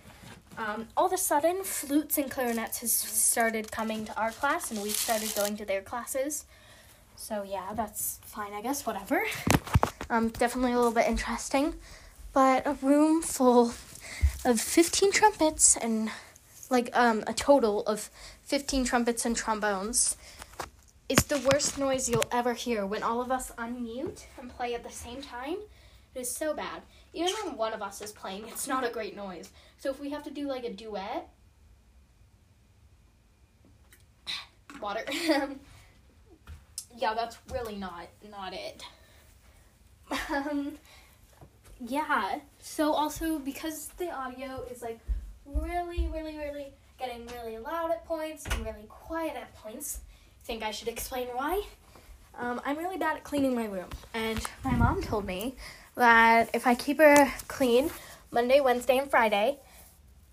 Um, 0.57 0.87
all 0.95 1.07
of 1.07 1.13
a 1.13 1.17
sudden, 1.17 1.63
flutes 1.63 2.17
and 2.17 2.29
clarinets 2.29 2.79
has 2.79 2.93
started 2.93 3.71
coming 3.71 4.05
to 4.05 4.15
our 4.19 4.31
class, 4.31 4.71
and 4.71 4.81
we 4.81 4.89
started 4.89 5.33
going 5.35 5.57
to 5.57 5.65
their 5.65 5.81
classes. 5.81 6.45
So 7.15 7.43
yeah, 7.43 7.73
that's 7.73 8.19
fine, 8.25 8.53
I 8.53 8.61
guess. 8.61 8.85
Whatever. 8.85 9.23
Um, 10.09 10.29
definitely 10.29 10.73
a 10.73 10.77
little 10.77 10.91
bit 10.91 11.07
interesting, 11.07 11.75
but 12.33 12.67
a 12.67 12.73
room 12.81 13.21
full 13.21 13.73
of 14.45 14.61
fifteen 14.61 15.11
trumpets 15.11 15.77
and 15.77 16.11
like 16.69 16.89
um 16.93 17.23
a 17.27 17.33
total 17.33 17.81
of 17.83 18.09
fifteen 18.43 18.83
trumpets 18.83 19.25
and 19.25 19.35
trombones 19.35 20.17
is 21.09 21.19
the 21.25 21.39
worst 21.51 21.77
noise 21.77 22.09
you'll 22.09 22.25
ever 22.31 22.53
hear 22.53 22.85
when 22.85 23.03
all 23.03 23.21
of 23.21 23.31
us 23.31 23.51
unmute 23.57 24.25
and 24.39 24.49
play 24.49 24.73
at 24.73 24.83
the 24.83 24.89
same 24.89 25.21
time. 25.21 25.57
It 26.15 26.19
is 26.21 26.31
so 26.31 26.53
bad. 26.53 26.81
Even 27.13 27.33
when 27.43 27.57
one 27.57 27.73
of 27.73 27.81
us 27.81 28.01
is 28.01 28.11
playing, 28.11 28.47
it's 28.47 28.67
not 28.67 28.85
a 28.85 28.89
great 28.89 29.15
noise. 29.15 29.49
So 29.79 29.89
if 29.89 29.99
we 29.99 30.09
have 30.11 30.23
to 30.23 30.31
do 30.31 30.47
like 30.47 30.63
a 30.63 30.71
duet, 30.71 31.29
water. 34.83 35.03
yeah, 36.97 37.13
that's 37.13 37.37
really 37.51 37.75
not 37.75 38.07
not 38.29 38.53
it. 38.53 38.83
Um, 40.29 40.73
yeah. 41.79 42.39
So 42.59 42.93
also 42.93 43.39
because 43.39 43.87
the 43.97 44.11
audio 44.11 44.63
is 44.71 44.81
like 44.81 44.99
really, 45.45 46.07
really, 46.13 46.37
really 46.37 46.73
getting 46.99 47.25
really 47.27 47.57
loud 47.57 47.91
at 47.91 48.05
points 48.05 48.45
and 48.45 48.65
really 48.65 48.85
quiet 48.87 49.35
at 49.35 49.53
points, 49.55 50.01
think 50.43 50.63
I 50.63 50.71
should 50.71 50.87
explain 50.87 51.27
why. 51.27 51.63
Um, 52.37 52.61
I'm 52.65 52.77
really 52.77 52.97
bad 52.97 53.17
at 53.17 53.23
cleaning 53.23 53.55
my 53.55 53.65
room, 53.65 53.89
and 54.13 54.43
my 54.63 54.75
mom 54.75 55.01
told 55.01 55.25
me 55.25 55.55
that 55.95 56.49
if 56.53 56.65
I 56.65 56.75
keep 56.75 56.97
her 56.97 57.31
clean 57.47 57.91
Monday, 58.31 58.59
Wednesday, 58.59 58.97
and 58.97 59.09
Friday, 59.09 59.59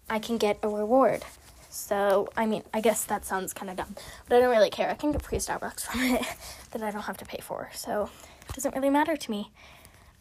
I 0.09 0.19
can 0.19 0.39
get 0.39 0.59
a 0.63 0.69
reward. 0.69 1.23
So, 1.69 2.29
I 2.37 2.47
mean, 2.47 2.65
I 2.75 2.81
guess 2.81 3.05
that 3.05 3.25
sounds 3.25 3.53
kind 3.53 3.71
of 3.71 3.77
dumb, 3.77 3.95
but 4.29 4.37
I 4.37 4.41
don't 4.41 4.51
really 4.51 4.71
care. 4.71 4.91
I 4.91 4.95
can 4.95 5.13
get 5.13 5.23
free 5.23 5.39
Starbucks 5.39 5.81
from 5.87 6.01
it 6.03 6.27
that 6.73 6.83
I 6.83 6.91
don't 6.91 7.03
have 7.03 7.19
to 7.19 7.25
pay 7.25 7.41
for. 7.41 7.71
So, 7.75 8.11
it 8.49 8.55
doesn't 8.55 8.75
really 8.75 8.91
matter 8.91 9.17
to 9.17 9.31
me. 9.31 9.53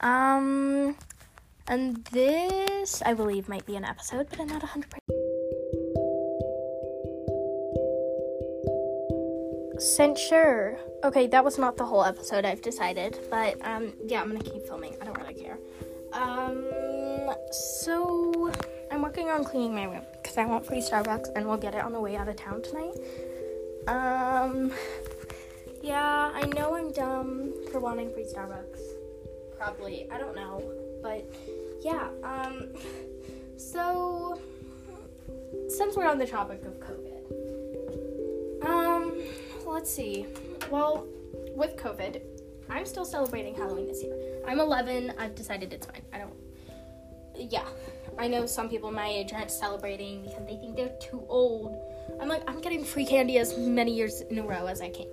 Um, 0.02 0.96
and 1.68 2.04
this, 2.06 3.02
I 3.02 3.14
believe, 3.14 3.50
might 3.50 3.66
be 3.66 3.76
an 3.76 3.86
episode, 3.86 4.28
but 4.30 4.40
I'm 4.40 4.48
not 4.48 4.62
100%. 4.62 5.29
Censure. 9.80 10.78
Okay, 11.04 11.28
that 11.28 11.44
was 11.44 11.58
not 11.58 11.78
the 11.78 11.86
whole 11.86 12.04
episode, 12.04 12.46
I've 12.46 12.62
decided. 12.62 13.18
But, 13.30 13.58
um, 13.66 13.94
yeah, 14.06 14.22
I'm 14.22 14.28
gonna 14.30 14.44
keep 14.44 14.64
filming. 14.68 14.96
I 15.02 15.06
don't 15.06 15.18
really 15.18 15.34
care. 15.34 15.58
Um, 16.14 16.66
so 17.52 18.52
I'm 18.92 19.02
working 19.02 19.30
on 19.30 19.44
cleaning 19.44 19.76
my 19.76 19.86
room 19.86 20.04
because 20.22 20.38
I 20.38 20.46
want 20.46 20.66
free 20.66 20.82
Starbucks 20.82 21.30
and 21.36 21.48
we'll 21.48 21.58
get 21.58 21.76
it 21.76 21.84
on 21.84 21.94
the 21.94 22.00
way 22.00 22.16
out 22.16 22.28
of 22.28 22.36
town 22.36 22.62
tonight. 22.62 22.96
Um, 23.88 24.72
Yeah, 25.82 26.32
I 26.34 26.46
know 26.56 26.76
I'm 26.76 26.92
dumb 26.92 27.54
for 27.72 27.80
wanting 27.80 28.12
free 28.14 28.26
Starbucks. 28.26 28.82
Probably. 29.58 30.08
I 30.12 30.18
don't 30.18 30.36
know. 30.36 30.62
But 31.02 31.24
yeah, 31.82 32.10
um 32.24 32.68
so 33.56 34.38
since 35.70 35.96
we're 35.96 36.08
on 36.08 36.18
the 36.18 36.28
topic 36.28 36.62
of 36.66 36.74
COVID. 36.82 37.24
Um 38.66 38.99
let's 39.72 39.94
see. 39.94 40.26
Well, 40.70 41.08
with 41.56 41.76
COVID, 41.78 42.22
I'm 42.70 42.86
still 42.86 43.06
celebrating 43.06 43.56
Halloween 43.56 43.88
this 43.88 44.04
year. 44.04 44.16
I'm 44.48 44.60
11. 44.60 45.14
I've 45.18 45.36
decided 45.36 45.74
it's 45.74 45.86
fine. 45.86 46.02
I 46.14 46.20
don't 46.20 46.34
yeah. 47.40 47.66
I 48.18 48.28
know 48.28 48.46
some 48.46 48.70
people 48.70 48.92
my 48.92 49.08
age 49.08 49.32
aren't 49.34 49.52
celebrating 49.52 50.24
because 50.24 50.46
they 50.46 50.58
think 50.58 50.76
they're 50.76 50.96
too 51.02 51.24
old. 51.30 51.80
I'm 52.22 52.28
like, 52.28 52.44
I'm 52.50 52.60
getting 52.60 52.84
free 52.84 53.06
candy 53.06 53.38
as 53.38 53.58
many 53.58 53.96
years 53.96 54.22
in 54.30 54.40
a 54.40 54.44
row 54.44 54.66
as 54.66 54.82
I 54.82 54.90
can. 54.90 55.08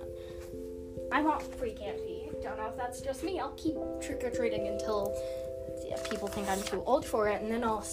I 1.11 1.21
want 1.21 1.41
free 1.57 1.73
candy. 1.73 2.29
Don't 2.43 2.57
know 2.57 2.67
if 2.67 2.75
that's 2.75 3.01
just 3.01 3.23
me. 3.23 3.39
I'll 3.39 3.51
keep 3.51 3.75
trick 4.01 4.23
or 4.23 4.29
treating 4.29 4.67
until 4.67 5.15
yeah, 5.85 5.97
people 6.09 6.27
think 6.27 6.49
I'm 6.49 6.61
too 6.63 6.83
old 6.85 7.05
for 7.05 7.29
it, 7.29 7.41
and 7.41 7.49
then 7.49 7.63
I'll 7.63 7.85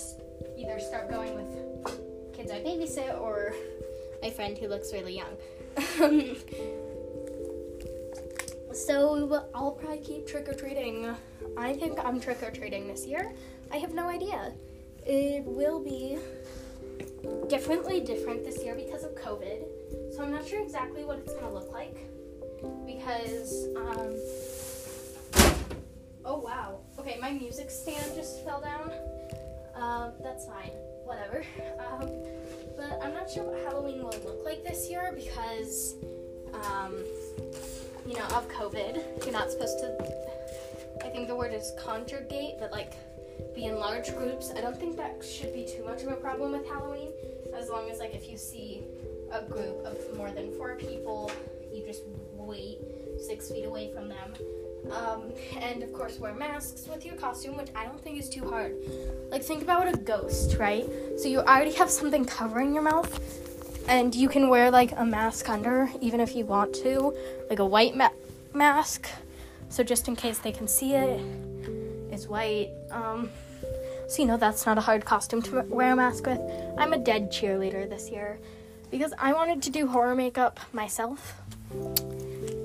either 0.59 0.81
start 0.81 1.11
going 1.11 1.35
with 1.35 2.35
kids 2.35 2.51
I 2.51 2.61
babysit 2.61 3.21
or 3.21 3.55
my 4.21 4.31
friend 4.31 4.59
who 4.59 4.67
looks 4.69 4.93
really 4.93 5.17
young. 5.17 5.37
So 8.73 9.47
I'll 9.55 9.73
probably 9.73 9.99
keep 9.99 10.27
trick 10.27 10.49
or 10.49 10.55
treating. 10.55 11.15
I 11.57 11.73
think 11.75 11.99
I'm 12.05 12.21
trick 12.21 12.43
or 12.43 12.51
treating 12.51 12.87
this 12.87 13.07
year. 13.07 13.33
I 13.73 13.77
have 13.79 13.95
no 13.95 14.09
idea. 14.09 14.53
It 15.07 15.45
will 15.45 15.83
be 15.83 16.19
differently 17.49 18.01
different 18.01 18.45
this 18.45 18.63
year 18.65 18.75
because 18.75 19.05
of 19.05 19.15
COVID. 19.15 20.15
So 20.15 20.23
I'm 20.23 20.31
not 20.31 20.47
sure 20.47 20.63
exactly 20.63 21.05
what 21.05 21.19
it's 21.19 21.33
going 21.33 21.45
to 21.45 21.51
look 21.51 21.73
like 21.73 21.97
because 22.87 23.69
um 23.77 24.15
Oh 26.25 26.39
wow. 26.39 26.81
Okay, 26.99 27.19
my 27.21 27.31
music 27.31 27.71
stand 27.71 28.15
just 28.15 28.45
fell 28.45 28.61
down. 28.61 28.93
Um 29.75 30.13
that's 30.23 30.47
fine. 30.47 30.71
Whatever. 31.05 31.45
Um 31.79 32.09
but 32.77 33.01
I'm 33.03 33.15
not 33.15 33.31
sure 33.31 33.45
what 33.45 33.63
Halloween 33.65 33.99
will 33.99 34.15
look 34.25 34.45
like 34.45 34.65
this 34.65 34.89
year 34.91 35.13
because 35.15 35.95
um 36.53 36.95
you 38.07 38.15
know, 38.17 38.27
of 38.37 38.47
COVID. 38.49 39.25
You're 39.25 39.33
not 39.33 39.51
supposed 39.51 39.79
to 39.79 40.25
I 41.05 41.09
think 41.09 41.29
the 41.29 41.35
word 41.35 41.53
is 41.53 41.73
congregate, 41.79 42.55
but 42.59 42.71
like 42.71 42.93
be 43.55 43.65
in 43.67 43.77
large 43.77 44.15
groups. 44.17 44.53
I 44.57 44.61
don't 44.61 44.79
think 44.79 44.97
that 44.97 45.25
should 45.25 45.53
be 45.53 45.67
too 45.67 45.85
much 45.85 46.03
of 46.03 46.09
a 46.09 46.17
problem 46.17 46.53
with 46.53 46.67
Halloween, 46.67 47.11
as 47.55 47.69
long 47.69 47.91
as 47.91 47.99
like 47.99 48.15
if 48.15 48.29
you 48.29 48.37
see 48.37 48.83
a 49.33 49.43
group 49.43 49.85
of 49.85 50.17
more 50.17 50.31
than 50.31 50.53
four 50.57 50.77
people, 50.77 51.31
you 51.73 51.85
just 51.85 52.03
wait 52.35 52.79
six 53.19 53.51
feet 53.51 53.65
away 53.65 53.93
from 53.93 54.09
them. 54.09 54.35
Um, 54.93 55.33
and 55.61 55.83
of 55.83 55.93
course, 55.93 56.19
wear 56.19 56.35
masks 56.35 56.87
with 56.87 57.05
your 57.05 57.15
costume, 57.15 57.57
which 57.57 57.69
I 57.75 57.85
don't 57.85 58.01
think 58.01 58.19
is 58.19 58.29
too 58.29 58.49
hard. 58.49 58.75
Like, 59.31 59.43
think 59.43 59.63
about 59.63 59.93
a 59.93 59.97
ghost, 59.97 60.57
right? 60.59 60.87
So, 61.17 61.29
you 61.29 61.41
already 61.41 61.73
have 61.73 61.91
something 61.91 62.25
covering 62.25 62.75
your 62.75 62.83
mouth, 62.83 63.19
and 63.89 64.15
you 64.15 64.29
can 64.29 64.49
wear 64.49 64.71
like 64.71 64.93
a 64.97 65.05
mask 65.05 65.49
under, 65.49 65.91
even 66.01 66.21
if 66.21 66.37
you 66.37 66.45
want 66.45 66.75
to, 66.77 67.15
like 67.49 67.59
a 67.59 67.67
white 67.67 67.97
ma- 67.97 68.11
mask. 68.53 69.09
So, 69.71 69.83
just 69.83 70.07
in 70.07 70.17
case 70.17 70.39
they 70.39 70.53
can 70.53 70.69
see 70.69 70.95
it, 70.95 71.21
it's 72.11 72.29
white. 72.29 72.71
Um, 72.91 73.31
so, 74.07 74.23
you 74.23 74.29
know, 74.29 74.37
that's 74.37 74.67
not 74.67 74.77
a 74.77 74.83
hard 74.83 75.05
costume 75.05 75.41
to 75.43 75.63
wear 75.63 75.93
a 75.93 75.97
mask 75.97 76.27
with. 76.27 76.41
I'm 76.79 76.93
a 76.93 76.99
dead 76.99 77.33
cheerleader 77.33 77.89
this 77.89 78.11
year 78.11 78.39
because 78.91 79.15
I 79.19 79.33
wanted 79.33 79.63
to 79.63 79.71
do 79.71 79.89
horror 79.89 80.15
makeup 80.15 80.61
myself. 80.73 81.41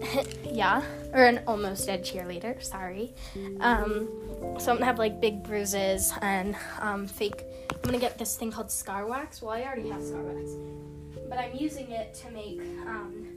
yeah, 0.44 0.84
or 1.14 1.26
an 1.26 1.42
almost 1.48 1.86
dead 1.86 2.04
cheerleader, 2.04 2.62
sorry. 2.64 3.14
Um, 3.60 4.08
so 4.60 4.72
I'm 4.72 4.78
gonna 4.78 4.86
have 4.86 5.00
like 5.00 5.20
big 5.20 5.44
bruises 5.44 6.14
and 6.22 6.56
um, 6.80 7.08
fake. 7.08 7.44
I'm 7.72 7.82
gonna 7.82 8.00
get 8.00 8.18
this 8.18 8.36
thing 8.36 8.52
called 8.52 8.72
scar 8.72 9.08
wax. 9.08 9.42
Well, 9.42 9.52
I 9.52 9.64
already 9.64 9.90
have 9.90 10.04
scar 10.04 10.22
wax, 10.22 10.52
but 11.30 11.38
I'm 11.38 11.56
using 11.56 11.92
it 11.92 12.14
to 12.16 12.32
make 12.32 12.62
um, 12.88 13.28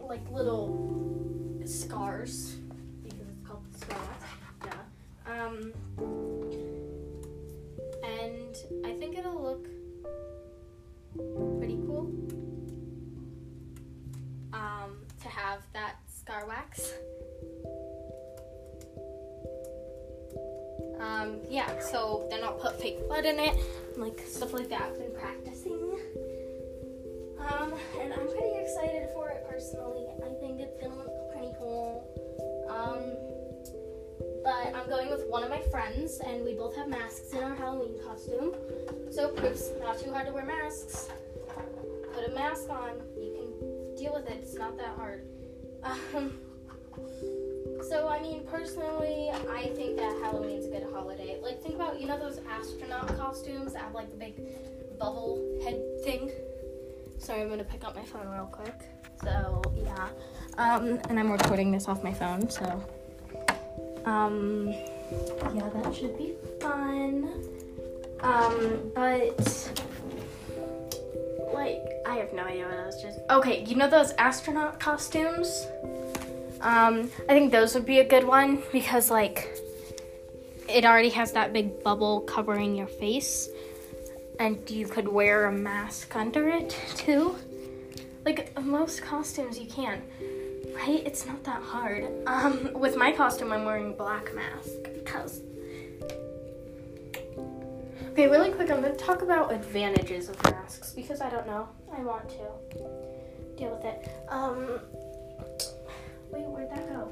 like 0.00 0.28
little 0.30 1.62
scars 1.64 2.56
because 3.02 3.20
it's 3.20 3.46
called 3.46 3.64
scar 3.78 3.98
wax. 3.98 4.24
Yeah. 5.26 5.42
Um, 5.42 5.72
and 8.02 8.56
I 8.86 8.92
think 8.98 9.16
it'll 9.18 9.42
look 9.42 9.66
have 15.44 15.60
that 15.74 15.96
scar 16.08 16.46
wax. 16.46 16.94
Um, 21.00 21.40
yeah, 21.50 21.78
so 21.80 22.26
then 22.30 22.42
I'll 22.42 22.54
put 22.54 22.80
fake 22.80 23.06
blood 23.06 23.26
in 23.26 23.38
it, 23.38 23.54
like 23.98 24.20
stuff 24.26 24.54
like 24.54 24.70
that. 24.70 24.82
I've 24.82 24.98
been 24.98 25.14
practicing. 25.14 25.98
Um, 27.38 27.74
and 28.00 28.14
I'm 28.14 28.26
pretty 28.26 28.56
excited 28.56 29.10
for 29.12 29.28
it 29.28 29.44
personally. 29.50 30.06
I 30.24 30.32
think 30.40 30.60
it's 30.60 30.80
gonna 30.80 30.96
look 30.96 31.12
pretty 31.30 31.52
cool. 31.58 32.00
Um, 32.70 33.02
but 34.42 34.74
I'm 34.74 34.88
going 34.88 35.10
with 35.10 35.26
one 35.28 35.42
of 35.42 35.50
my 35.50 35.60
friends, 35.70 36.20
and 36.26 36.42
we 36.42 36.54
both 36.54 36.74
have 36.76 36.88
masks 36.88 37.32
in 37.32 37.42
our 37.42 37.54
Halloween 37.54 37.98
costume. 38.02 38.54
So 39.10 39.28
proof's 39.28 39.72
not 39.78 39.98
too 39.98 40.10
hard 40.10 40.26
to 40.26 40.32
wear 40.32 40.46
masks. 40.46 41.10
Put 42.14 42.30
a 42.30 42.34
mask 42.34 42.70
on. 42.70 42.92
You 43.18 43.32
can 43.36 43.96
deal 43.96 44.14
with 44.14 44.26
it. 44.30 44.38
It's 44.40 44.54
not 44.54 44.78
that 44.78 44.96
hard. 44.96 45.26
Um, 45.84 46.32
so 47.88 48.08
I 48.08 48.20
mean, 48.20 48.44
personally, 48.50 49.30
I 49.30 49.66
think 49.74 49.96
that 49.96 50.16
Halloween's 50.22 50.66
a 50.66 50.70
good 50.70 50.86
holiday. 50.92 51.38
Like, 51.42 51.62
think 51.62 51.74
about 51.74 52.00
you 52.00 52.06
know 52.06 52.18
those 52.18 52.40
astronaut 52.48 53.08
costumes 53.16 53.74
that 53.74 53.82
have 53.82 53.94
like 53.94 54.10
the 54.10 54.16
big 54.16 54.34
bubble 54.98 55.60
head 55.62 55.80
thing. 56.04 56.30
Sorry, 57.18 57.42
I'm 57.42 57.48
gonna 57.48 57.64
pick 57.64 57.84
up 57.84 57.94
my 57.94 58.04
phone 58.04 58.28
real 58.28 58.46
quick. 58.50 58.74
So 59.22 59.62
yeah, 59.76 60.08
um, 60.58 61.00
and 61.08 61.18
I'm 61.18 61.30
recording 61.30 61.70
this 61.70 61.88
off 61.88 62.02
my 62.02 62.12
phone, 62.12 62.48
so. 62.48 62.82
Um, 64.04 64.68
yeah, 65.54 65.68
that 65.72 65.94
should 65.94 66.16
be 66.18 66.34
fun. 66.60 67.30
Um, 68.20 68.92
but 68.94 69.72
I 72.06 72.16
have 72.16 72.32
no 72.32 72.44
idea 72.44 72.66
what 72.66 72.78
I 72.78 72.86
was 72.86 73.00
just. 73.02 73.18
Okay, 73.30 73.64
you 73.64 73.76
know 73.76 73.88
those 73.88 74.12
astronaut 74.12 74.78
costumes? 74.78 75.66
Um, 76.60 77.10
I 77.28 77.32
think 77.32 77.52
those 77.52 77.74
would 77.74 77.86
be 77.86 78.00
a 78.00 78.04
good 78.04 78.24
one 78.24 78.62
because 78.72 79.10
like 79.10 79.58
it 80.68 80.84
already 80.84 81.10
has 81.10 81.32
that 81.32 81.52
big 81.52 81.82
bubble 81.82 82.20
covering 82.22 82.74
your 82.74 82.86
face, 82.86 83.48
and 84.38 84.58
you 84.70 84.86
could 84.86 85.08
wear 85.08 85.46
a 85.46 85.52
mask 85.52 86.14
under 86.16 86.48
it 86.48 86.70
too. 86.96 87.36
Like 88.24 88.58
most 88.62 89.02
costumes, 89.02 89.58
you 89.58 89.66
can. 89.66 90.02
Right? 90.74 91.02
It's 91.06 91.24
not 91.26 91.44
that 91.44 91.62
hard. 91.62 92.08
Um, 92.26 92.72
with 92.74 92.96
my 92.96 93.12
costume, 93.12 93.52
I'm 93.52 93.64
wearing 93.64 93.90
a 93.92 93.96
black 93.96 94.34
mask 94.34 94.70
because. 94.94 95.40
Okay, 98.14 98.28
really 98.28 98.52
quick, 98.52 98.70
I'm 98.70 98.80
gonna 98.80 98.94
talk 98.94 99.22
about 99.22 99.52
advantages 99.52 100.28
of 100.28 100.40
masks 100.44 100.92
because 100.92 101.20
I 101.20 101.28
don't 101.28 101.48
know. 101.48 101.68
I 101.92 102.00
want 102.00 102.28
to 102.28 102.44
deal 103.56 103.74
with 103.74 103.84
it. 103.84 104.08
Um, 104.28 104.78
wait, 106.30 106.46
where'd 106.46 106.70
that 106.70 106.88
go? 106.90 107.10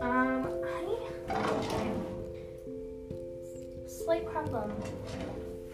Um, 0.00 0.48
I. 0.64 0.86
Slight 3.86 4.26
problem. 4.32 4.72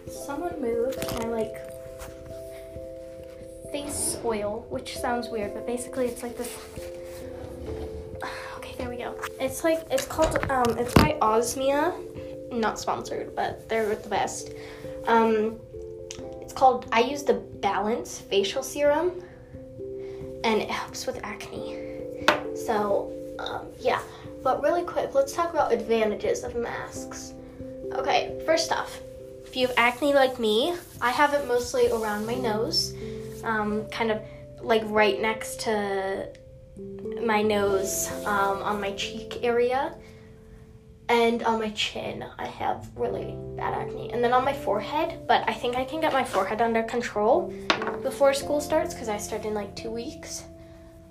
Someone 0.09 0.61
moved 0.61 0.99
my 1.21 1.29
like 1.29 1.55
face 3.71 4.19
oil, 4.25 4.67
which 4.71 4.99
sounds 4.99 5.29
weird, 5.29 5.55
but 5.55 5.69
basically 5.69 6.07
it's 6.07 6.25
like 6.25 6.37
this 6.37 6.53
Okay, 8.57 8.75
there 8.77 8.91
we 8.91 8.97
go. 8.97 9.15
It's 9.39 9.63
like 9.63 9.87
it's 9.93 10.05
called 10.05 10.37
um 10.51 10.77
it's 10.77 10.93
by 10.95 11.17
Osmia, 11.23 11.95
not 12.61 12.79
sponsored, 12.79 13.35
but 13.35 13.69
they're 13.69 13.95
the 13.95 14.09
best. 14.09 14.51
Um, 15.07 15.59
it's 16.41 16.53
called 16.53 16.87
I 16.93 17.01
use 17.01 17.23
the 17.23 17.35
Balance 17.35 18.21
facial 18.21 18.63
serum, 18.63 19.23
and 20.45 20.61
it 20.61 20.71
helps 20.71 21.07
with 21.07 21.19
acne. 21.23 22.27
So 22.55 23.13
um, 23.39 23.67
yeah, 23.81 24.01
but 24.43 24.63
really 24.63 24.83
quick, 24.83 25.15
let's 25.15 25.33
talk 25.33 25.53
about 25.53 25.73
advantages 25.73 26.45
of 26.45 26.55
masks. 26.55 27.33
Okay, 27.93 28.41
first 28.47 28.73
off, 28.73 29.01
if 29.45 29.57
you 29.57 29.67
have 29.67 29.77
acne 29.77 30.15
like 30.15 30.39
me, 30.39 30.75
I 31.01 31.11
have 31.11 31.35
it 31.35 31.47
mostly 31.47 31.89
around 31.91 32.27
my 32.27 32.35
nose, 32.35 32.95
um, 33.45 33.87
kind 33.87 34.11
of 34.11 34.21
like 34.61 34.83
right 34.87 35.21
next 35.21 35.61
to 35.61 36.29
my 37.25 37.43
nose, 37.43 38.11
um, 38.27 38.63
on 38.63 38.81
my 38.81 38.93
cheek 38.93 39.41
area, 39.43 39.95
and 41.09 41.43
on 41.43 41.59
my 41.59 41.71
chin. 41.71 42.25
I 42.39 42.47
have 42.47 42.89
really 42.97 43.37
bad 43.57 43.75
acne. 43.75 44.13
And 44.13 44.23
then 44.23 44.33
on 44.33 44.45
my 44.45 44.53
forehead, 44.53 45.27
but 45.27 45.49
I 45.49 45.53
think 45.53 45.77
I 45.77 45.85
can 45.85 46.01
get 46.01 46.13
my 46.13 46.25
forehead 46.25 46.63
under 46.63 46.83
control 46.83 47.53
before 48.03 48.33
school 48.33 48.61
starts 48.61 48.95
because 48.95 49.09
I 49.09 49.19
start 49.19 49.45
in 49.45 49.55
like 49.55 49.75
two 49.77 49.91
weeks. 49.91 50.45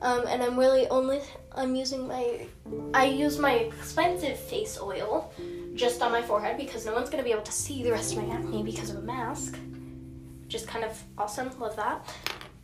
Um, 0.01 0.25
and 0.27 0.43
I'm 0.43 0.59
really 0.59 0.87
only 0.89 1.21
I'm 1.55 1.75
using 1.75 2.07
my 2.07 2.45
I 2.93 3.05
use 3.05 3.39
my 3.39 3.53
expensive 3.53 4.37
face 4.37 4.77
oil 4.81 5.31
just 5.75 6.01
on 6.01 6.11
my 6.11 6.21
forehead 6.21 6.57
because 6.57 6.85
no 6.85 6.93
one's 6.93 7.09
gonna 7.09 7.23
be 7.23 7.31
able 7.31 7.43
to 7.43 7.53
see 7.53 7.83
the 7.83 7.91
rest 7.91 8.15
of 8.15 8.23
my 8.23 8.33
acne 8.33 8.63
because 8.63 8.89
of 8.89 8.97
a 8.97 9.01
mask. 9.01 9.57
which 10.43 10.55
is 10.55 10.65
kind 10.65 10.83
of 10.83 11.01
awesome. 11.17 11.57
Love 11.57 11.75
that. 11.77 12.13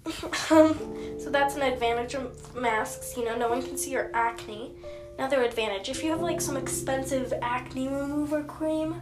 um, 0.52 0.78
so 1.18 1.30
that's 1.30 1.56
an 1.56 1.62
advantage 1.62 2.16
of 2.16 2.56
masks. 2.56 3.16
You 3.16 3.24
know, 3.24 3.38
no 3.38 3.48
one 3.48 3.62
can 3.62 3.78
see 3.78 3.92
your 3.92 4.12
acne. 4.14 4.76
Another 5.20 5.44
advantage. 5.44 5.90
If 5.90 6.02
you 6.02 6.12
have 6.12 6.22
like 6.22 6.40
some 6.40 6.56
expensive 6.56 7.34
acne 7.42 7.90
remover 7.90 8.42
cream 8.42 9.02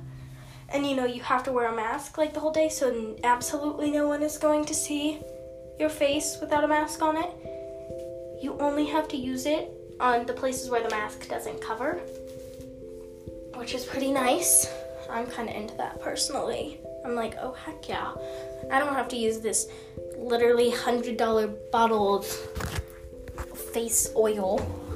and 0.70 0.84
you 0.84 0.96
know 0.96 1.06
you 1.06 1.22
have 1.22 1.44
to 1.44 1.52
wear 1.52 1.72
a 1.72 1.76
mask 1.76 2.18
like 2.18 2.34
the 2.34 2.40
whole 2.40 2.52
day 2.52 2.70
so 2.70 3.16
absolutely 3.24 3.92
no 3.92 4.08
one 4.08 4.24
is 4.24 4.40
going 4.40 4.66
to 4.66 4.74
see 4.74 5.20
your 5.80 5.90
face 5.90 6.40
without 6.42 6.64
a 6.64 6.68
mask 6.68 7.04
on 7.04 7.18
it 7.18 7.30
you 8.42 8.58
only 8.60 8.88
have 8.88 9.08
to 9.10 9.16
use 9.16 9.46
it 9.46 9.70
on 10.00 10.26
the 10.26 10.34
places 10.34 10.72
where 10.72 10.82
the 10.82 10.90
mask 10.90 11.30
doesn't 11.30 11.62
cover 11.62 12.02
which 13.54 13.76
is 13.76 13.86
pretty 13.86 14.12
nice. 14.12 14.68
I'm 15.12 15.28
kind 15.28 15.48
of 15.48 15.56
into 15.56 15.78
that 15.78 16.02
personally. 16.02 16.80
I'm 17.06 17.14
like 17.14 17.36
oh 17.40 17.52
heck 17.52 17.88
yeah. 17.88 18.12
I 18.72 18.80
don't 18.80 18.96
have 18.96 19.08
to 19.10 19.16
use 19.16 19.40
this 19.40 19.68
literally 20.18 20.72
$100 20.72 21.72
bottle 21.72 22.16
of 22.16 22.26
face 23.76 24.12
oil 24.16 24.87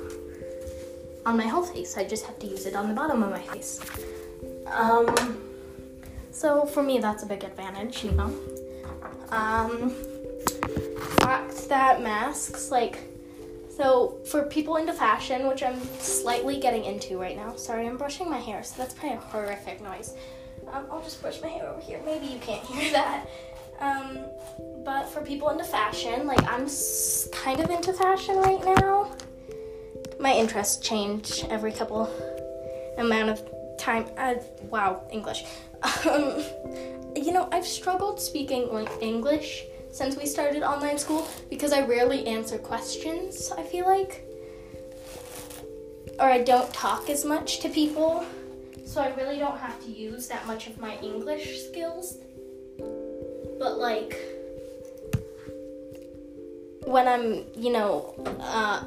on 1.25 1.37
my 1.37 1.47
whole 1.47 1.63
face 1.63 1.97
i 1.97 2.03
just 2.03 2.25
have 2.25 2.37
to 2.39 2.47
use 2.47 2.65
it 2.65 2.75
on 2.75 2.87
the 2.87 2.93
bottom 2.93 3.21
of 3.23 3.29
my 3.29 3.41
face 3.41 3.79
um, 4.67 5.41
so 6.31 6.65
for 6.65 6.81
me, 6.81 6.99
that's 6.99 7.23
a 7.23 7.25
big 7.25 7.43
advantage, 7.43 8.03
you 8.03 8.11
know. 8.11 8.33
Um, 9.29 9.91
fact 11.19 11.69
that 11.69 12.01
masks, 12.01 12.71
like, 12.71 12.99
so 13.75 14.19
for 14.25 14.43
people 14.43 14.77
into 14.77 14.93
fashion, 14.93 15.47
which 15.47 15.61
I'm 15.63 15.79
slightly 15.99 16.59
getting 16.59 16.85
into 16.85 17.19
right 17.19 17.35
now. 17.35 17.55
Sorry, 17.55 17.87
I'm 17.87 17.97
brushing 17.97 18.29
my 18.29 18.39
hair, 18.39 18.63
so 18.63 18.75
that's 18.77 18.93
probably 18.93 19.17
a 19.17 19.21
horrific 19.21 19.81
noise. 19.81 20.13
Um, 20.71 20.85
I'll 20.89 21.01
just 21.01 21.21
brush 21.21 21.41
my 21.41 21.49
hair 21.49 21.67
over 21.67 21.81
here. 21.81 21.99
Maybe 22.05 22.27
you 22.27 22.39
can't 22.39 22.63
hear 22.65 22.91
that. 22.93 23.27
Um, 23.79 24.19
but 24.85 25.09
for 25.09 25.21
people 25.21 25.49
into 25.49 25.63
fashion, 25.63 26.27
like 26.27 26.43
I'm 26.47 26.63
s- 26.63 27.27
kind 27.33 27.59
of 27.59 27.69
into 27.69 27.93
fashion 27.93 28.37
right 28.37 28.63
now. 28.63 29.11
My 30.21 30.33
interests 30.33 30.77
change 30.77 31.43
every 31.49 31.71
couple 31.71 32.07
amount 32.99 33.29
of 33.29 33.41
time. 33.79 34.05
Uh, 34.17 34.35
wow, 34.69 35.01
English. 35.11 35.43
Um, 36.07 36.43
you 37.15 37.31
know, 37.31 37.49
I've 37.51 37.65
struggled 37.65 38.19
speaking 38.19 38.69
English 39.01 39.63
since 39.91 40.15
we 40.15 40.27
started 40.27 40.61
online 40.61 40.99
school 40.99 41.27
because 41.49 41.73
I 41.73 41.85
rarely 41.85 42.27
answer 42.27 42.59
questions, 42.59 43.51
I 43.57 43.63
feel 43.63 43.85
like. 43.87 44.23
Or 46.19 46.25
I 46.25 46.43
don't 46.43 46.71
talk 46.71 47.09
as 47.09 47.25
much 47.25 47.59
to 47.61 47.69
people. 47.69 48.23
So 48.85 49.01
I 49.01 49.13
really 49.15 49.39
don't 49.39 49.57
have 49.57 49.79
to 49.85 49.89
use 49.89 50.27
that 50.27 50.45
much 50.45 50.67
of 50.67 50.79
my 50.79 50.97
English 50.97 51.63
skills. 51.63 52.17
But 53.57 53.79
like 53.79 54.15
when 56.85 57.07
I'm, 57.07 57.45
you 57.55 57.71
know, 57.71 58.13
uh, 58.39 58.83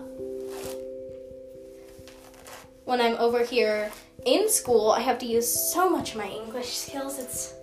when 2.85 3.01
I'm 3.01 3.17
over 3.17 3.45
here 3.45 3.91
in 4.27 4.49
school, 4.49 4.91
I 4.91 5.01
have 5.01 5.19
to 5.21 5.27
use 5.27 5.49
so 5.73 5.89
much 5.89 6.13
of 6.13 6.17
my 6.19 6.29
English 6.29 6.77
skills. 6.77 7.19
It's 7.19 7.55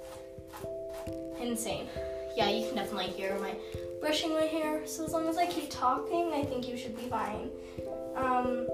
insane. 1.40 1.88
Yeah, 2.36 2.50
you 2.50 2.68
can 2.68 2.76
definitely 2.76 3.08
hear 3.08 3.38
my 3.40 3.56
brushing 4.00 4.32
my 4.32 4.44
hair. 4.44 4.86
So 4.88 5.06
as 5.06 5.12
long 5.12 5.28
as 5.28 5.38
I 5.38 5.46
keep 5.46 5.70
talking, 5.70 6.32
I 6.34 6.44
think 6.44 6.68
you 6.68 6.78
should 6.78 6.96
be 6.96 7.04
fine. 7.04 7.50
Um, 8.16 8.68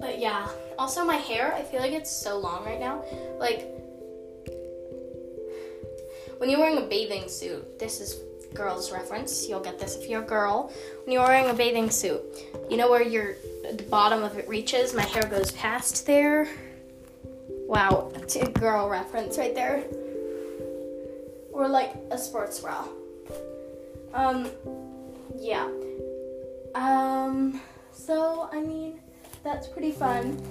but 0.00 0.18
yeah. 0.18 0.48
Also, 0.78 1.04
my 1.04 1.16
hair, 1.16 1.52
I 1.54 1.62
feel 1.62 1.80
like 1.80 1.92
it's 1.92 2.10
so 2.10 2.38
long 2.38 2.64
right 2.64 2.80
now. 2.80 3.04
Like, 3.38 3.66
when 6.38 6.48
you're 6.48 6.58
wearing 6.58 6.78
a 6.78 6.86
bathing 6.88 7.28
suit, 7.28 7.78
this 7.78 8.00
is 8.00 8.18
girls 8.54 8.92
reference. 8.92 9.48
You'll 9.48 9.60
get 9.60 9.78
this 9.78 9.96
if 9.96 10.08
you're 10.08 10.22
a 10.22 10.26
girl. 10.26 10.72
When 11.04 11.12
you're 11.12 11.22
wearing 11.22 11.50
a 11.50 11.54
bathing 11.54 11.90
suit, 11.90 12.22
you 12.68 12.76
know 12.76 12.90
where 12.90 13.02
your 13.02 13.36
the 13.76 13.82
bottom 13.84 14.22
of 14.22 14.36
it 14.36 14.48
reaches. 14.48 14.94
My 14.94 15.02
hair 15.02 15.22
goes 15.22 15.52
past 15.52 16.06
there. 16.06 16.48
Wow, 17.66 18.10
that's 18.12 18.36
a 18.36 18.50
girl 18.50 18.88
reference 18.88 19.38
right 19.38 19.54
there. 19.54 19.84
Or 21.52 21.68
like 21.68 21.94
a 22.10 22.18
sports 22.18 22.58
bra. 22.60 22.86
Um, 24.12 24.50
yeah. 25.36 25.68
Um, 26.74 27.60
so 27.92 28.48
I 28.52 28.60
mean, 28.60 29.00
that's 29.44 29.68
pretty 29.68 29.92
fun. 29.92 30.42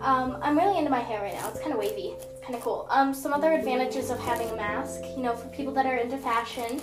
Um, 0.00 0.38
I'm 0.42 0.56
really 0.56 0.78
into 0.78 0.90
my 0.90 1.00
hair 1.00 1.20
right 1.20 1.34
now. 1.34 1.48
It's 1.48 1.60
kind 1.60 1.72
of 1.72 1.78
wavy. 1.78 2.14
It's 2.16 2.40
kind 2.42 2.54
of 2.54 2.60
cool. 2.60 2.86
Um, 2.90 3.12
some 3.14 3.32
other 3.32 3.52
advantages 3.52 4.10
of 4.10 4.18
having 4.18 4.48
a 4.50 4.56
mask, 4.56 5.02
you 5.16 5.22
know, 5.22 5.34
for 5.34 5.48
people 5.48 5.72
that 5.74 5.86
are 5.86 5.96
into 5.96 6.18
fashion 6.18 6.80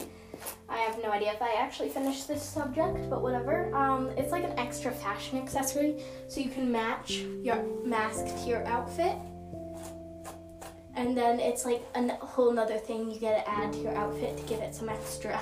I 0.69 0.77
have 0.77 1.01
no 1.01 1.11
idea 1.11 1.31
if 1.33 1.41
I 1.41 1.53
actually 1.55 1.89
finished 1.89 2.27
this 2.27 2.43
subject, 2.43 3.09
but 3.09 3.21
whatever. 3.21 3.73
Um, 3.75 4.09
it's 4.17 4.31
like 4.31 4.43
an 4.43 4.57
extra 4.57 4.91
fashion 4.91 5.37
accessory, 5.37 6.03
so 6.27 6.39
you 6.39 6.49
can 6.49 6.71
match 6.71 7.11
your 7.43 7.63
mask 7.83 8.25
to 8.25 8.49
your 8.49 8.65
outfit. 8.65 9.15
And 10.95 11.15
then 11.15 11.39
it's 11.39 11.65
like 11.65 11.83
a 11.93 12.07
whole 12.13 12.53
nother 12.53 12.77
thing 12.77 13.11
you 13.11 13.19
gotta 13.19 13.47
add 13.49 13.73
to 13.73 13.79
your 13.79 13.95
outfit 13.95 14.37
to 14.37 14.43
give 14.43 14.59
it 14.59 14.73
some 14.73 14.89
extra. 14.89 15.39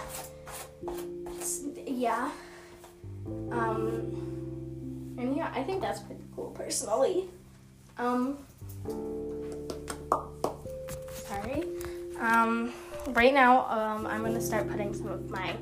It's, 1.27 1.61
yeah. 1.85 2.31
Um, 3.51 5.15
and 5.17 5.35
yeah, 5.35 5.51
I 5.55 5.63
think 5.63 5.81
that's 5.81 5.99
pretty 5.99 6.23
cool 6.35 6.51
personally. 6.51 7.29
Um, 7.97 8.39
sorry. 11.13 11.63
Um, 12.19 12.73
right 13.09 13.33
now, 13.33 13.65
um, 13.69 14.07
I'm 14.07 14.21
gonna 14.23 14.41
start 14.41 14.69
putting 14.69 14.93
some 14.93 15.07
of 15.07 15.29
my 15.29 15.55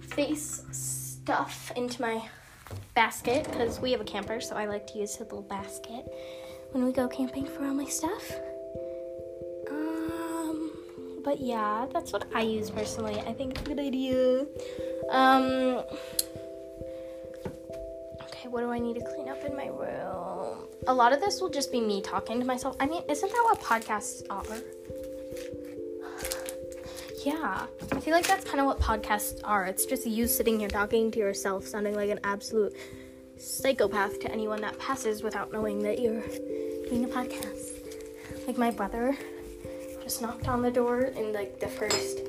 face 0.00 0.62
stuff 0.72 1.72
into 1.76 2.00
my 2.00 2.22
basket 2.94 3.44
because 3.44 3.80
we 3.80 3.92
have 3.92 4.00
a 4.00 4.04
camper, 4.04 4.40
so 4.40 4.56
I 4.56 4.66
like 4.66 4.86
to 4.88 4.98
use 4.98 5.16
a 5.16 5.24
little 5.24 5.42
basket 5.42 6.04
when 6.72 6.84
we 6.84 6.92
go 6.92 7.08
camping 7.08 7.46
for 7.46 7.64
all 7.64 7.74
my 7.74 7.84
stuff. 7.84 8.32
Um, 9.70 10.72
but 11.24 11.40
yeah, 11.40 11.86
that's 11.92 12.12
what 12.12 12.26
I 12.34 12.42
use 12.42 12.70
personally. 12.70 13.20
I 13.20 13.32
think 13.32 13.52
it's 13.52 13.62
a 13.62 13.64
good 13.64 13.80
idea. 13.80 14.46
Um, 15.10 15.84
okay, 18.22 18.48
what 18.48 18.60
do 18.60 18.70
I 18.70 18.78
need 18.78 18.94
to 18.94 19.04
clean 19.04 19.28
up 19.28 19.42
in 19.44 19.56
my 19.56 19.68
room? 19.68 20.66
A 20.86 20.94
lot 20.94 21.12
of 21.12 21.20
this 21.20 21.40
will 21.40 21.50
just 21.50 21.70
be 21.70 21.80
me 21.80 22.00
talking 22.00 22.38
to 22.40 22.46
myself. 22.46 22.76
I 22.80 22.86
mean, 22.86 23.02
isn't 23.08 23.30
that 23.30 23.42
what 23.44 23.60
podcasts 23.60 24.22
are? 24.30 24.44
Yeah, 27.24 27.66
I 27.92 28.00
feel 28.00 28.14
like 28.14 28.26
that's 28.26 28.44
kind 28.44 28.60
of 28.60 28.66
what 28.66 28.80
podcasts 28.80 29.40
are. 29.44 29.66
It's 29.66 29.86
just 29.86 30.06
you 30.06 30.26
sitting 30.26 30.58
here 30.58 30.68
talking 30.68 31.10
to 31.10 31.18
yourself, 31.18 31.66
sounding 31.66 31.94
like 31.94 32.10
an 32.10 32.20
absolute 32.24 32.74
psychopath 33.36 34.20
to 34.20 34.30
anyone 34.30 34.60
that 34.60 34.78
passes 34.78 35.22
without 35.22 35.52
knowing 35.52 35.82
that 35.82 36.00
you're 36.00 36.22
doing 36.88 37.04
a 37.04 37.08
podcast. 37.08 38.46
Like 38.46 38.58
my 38.58 38.70
brother 38.70 39.16
just 40.02 40.22
knocked 40.22 40.48
on 40.48 40.62
the 40.62 40.70
door 40.70 41.02
in 41.02 41.32
like 41.32 41.60
the 41.60 41.68
first 41.68 42.20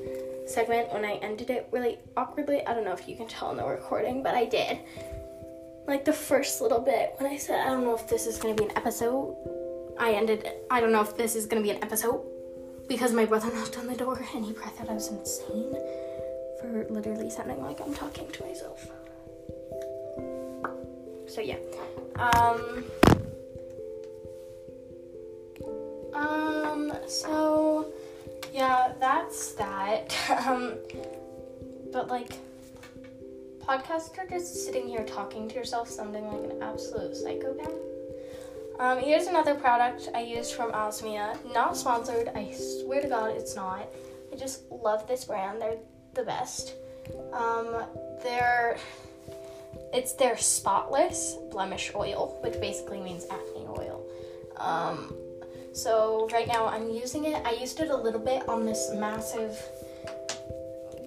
segment 0.46 0.92
when 0.92 1.04
I 1.04 1.14
ended 1.14 1.50
it 1.50 1.68
really 1.72 1.98
awkwardly. 2.16 2.64
I 2.66 2.74
don't 2.74 2.84
know 2.84 2.92
if 2.92 3.08
you 3.08 3.16
can 3.16 3.28
tell 3.28 3.50
in 3.50 3.56
the 3.56 3.64
recording, 3.64 4.22
but 4.22 4.34
I 4.34 4.44
did. 4.44 4.78
Like 5.86 6.04
the 6.04 6.12
first 6.12 6.60
little 6.60 6.80
bit 6.80 7.14
when 7.18 7.30
I 7.30 7.36
said, 7.36 7.60
I 7.60 7.70
don't 7.70 7.84
know 7.84 7.94
if 7.94 8.08
this 8.08 8.26
is 8.26 8.38
gonna 8.38 8.54
be 8.54 8.64
an 8.64 8.76
episode. 8.76 9.36
I 9.98 10.12
ended, 10.12 10.48
I 10.70 10.80
don't 10.80 10.92
know 10.92 11.02
if 11.02 11.16
this 11.16 11.34
is 11.36 11.46
gonna 11.46 11.62
be 11.62 11.70
an 11.70 11.82
episode 11.82 12.24
because 12.90 13.12
my 13.12 13.24
brother 13.24 13.54
knocked 13.54 13.78
on 13.78 13.86
the 13.86 13.94
door 13.94 14.20
and 14.34 14.44
he 14.44 14.52
probably 14.52 14.76
thought 14.76 14.90
I 14.90 14.94
was 14.94 15.06
insane 15.06 15.76
for 16.60 16.86
literally 16.90 17.30
sounding 17.30 17.62
like 17.62 17.80
I'm 17.80 17.94
talking 17.94 18.28
to 18.32 18.44
myself. 18.44 18.84
So 21.28 21.40
yeah. 21.40 21.58
Um 22.18 22.84
Um 26.12 26.92
so 27.06 27.92
yeah, 28.52 28.92
that's 28.98 29.52
that. 29.52 30.12
um 30.48 30.74
but 31.92 32.08
like 32.08 32.32
podcasts 33.64 34.18
are 34.18 34.26
just 34.28 34.66
sitting 34.66 34.88
here 34.88 35.04
talking 35.04 35.48
to 35.48 35.54
yourself 35.54 35.88
sounding 35.88 36.26
like 36.26 36.50
an 36.50 36.60
absolute 36.60 37.16
psychopath. 37.16 37.89
Um, 38.80 38.98
here's 38.98 39.26
another 39.26 39.54
product 39.54 40.08
I 40.14 40.22
used 40.22 40.54
from 40.54 40.72
Osmia. 40.72 41.36
Not 41.52 41.76
sponsored, 41.76 42.30
I 42.34 42.50
swear 42.52 43.02
to 43.02 43.08
God 43.08 43.36
it's 43.36 43.54
not. 43.54 43.86
I 44.32 44.36
just 44.36 44.62
love 44.70 45.06
this 45.06 45.26
brand. 45.26 45.60
They're 45.60 45.76
the 46.14 46.22
best. 46.22 46.76
Um, 47.34 47.84
they're 48.22 48.78
it's 49.92 50.14
their 50.14 50.38
spotless 50.38 51.36
blemish 51.50 51.92
oil, 51.94 52.38
which 52.42 52.58
basically 52.58 53.00
means 53.00 53.26
acne 53.30 53.66
oil. 53.68 54.02
Um, 54.56 55.14
so 55.74 56.26
right 56.32 56.48
now 56.48 56.64
I'm 56.66 56.88
using 56.88 57.26
it. 57.26 57.44
I 57.44 57.52
used 57.52 57.80
it 57.80 57.90
a 57.90 57.96
little 57.96 58.18
bit 58.18 58.48
on 58.48 58.64
this 58.64 58.92
massive 58.94 59.62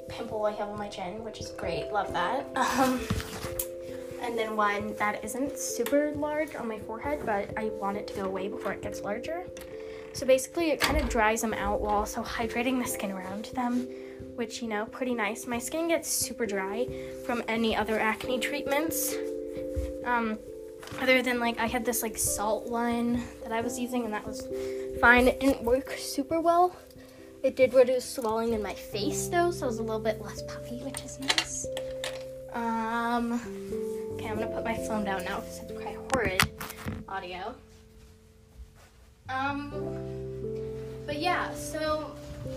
pimple 0.09 0.45
I 0.45 0.51
have 0.51 0.69
on 0.69 0.77
my 0.77 0.89
chin, 0.89 1.23
which 1.23 1.39
is 1.39 1.49
great. 1.49 1.91
Love 1.91 2.13
that. 2.13 2.45
Um, 2.55 3.01
and 4.23 4.37
then 4.37 4.55
one 4.55 4.95
that 4.95 5.23
isn't 5.23 5.59
super 5.59 6.11
large 6.15 6.55
on 6.55 6.67
my 6.67 6.79
forehead, 6.79 7.21
but 7.25 7.49
I 7.57 7.65
want 7.65 7.97
it 7.97 8.07
to 8.07 8.13
go 8.13 8.23
away 8.23 8.47
before 8.47 8.71
it 8.71 8.81
gets 8.81 9.01
larger. 9.01 9.45
So 10.13 10.25
basically, 10.25 10.71
it 10.71 10.79
kind 10.79 10.97
of 10.97 11.09
dries 11.09 11.41
them 11.41 11.53
out 11.53 11.81
while 11.81 11.95
also 11.95 12.23
hydrating 12.23 12.81
the 12.81 12.87
skin 12.87 13.11
around 13.11 13.45
them, 13.53 13.87
which, 14.35 14.61
you 14.61 14.69
know, 14.69 14.85
pretty 14.85 15.13
nice. 15.13 15.45
My 15.45 15.59
skin 15.59 15.87
gets 15.89 16.07
super 16.07 16.45
dry 16.45 16.87
from 17.25 17.43
any 17.47 17.75
other 17.75 17.99
acne 17.99 18.39
treatments. 18.39 19.13
Um, 20.05 20.37
other 21.01 21.21
than 21.21 21.39
like, 21.39 21.59
I 21.59 21.65
had 21.65 21.83
this 21.83 22.01
like 22.01 22.17
salt 22.17 22.69
one 22.69 23.23
that 23.43 23.51
I 23.51 23.61
was 23.61 23.79
using, 23.79 24.05
and 24.05 24.13
that 24.13 24.25
was 24.25 24.47
fine. 25.01 25.27
It 25.27 25.39
didn't 25.39 25.63
work 25.63 25.95
super 25.97 26.39
well. 26.39 26.75
It 27.41 27.57
did 27.57 27.73
reduce 27.73 28.05
swelling 28.05 28.53
in 28.53 28.61
my 28.61 28.73
face 28.73 29.27
though, 29.27 29.51
so 29.51 29.65
it 29.65 29.67
was 29.67 29.79
a 29.79 29.83
little 29.83 29.99
bit 29.99 30.21
less 30.21 30.41
puffy, 30.43 30.77
which 30.83 31.01
is 31.03 31.19
nice. 31.19 31.65
Um, 32.53 33.41
okay, 34.23 34.31
I'm 34.31 34.39
gonna 34.39 34.53
put 34.53 34.63
my 34.63 34.75
phone 34.75 35.03
down 35.03 35.23
now 35.25 35.41
because 35.41 35.59
it's 35.59 35.71
quite 35.81 35.97
horrid 36.13 36.41
audio. 37.09 37.53
Um, 39.29 39.71
but 41.05 41.19
yeah, 41.19 41.53
so 41.53 42.11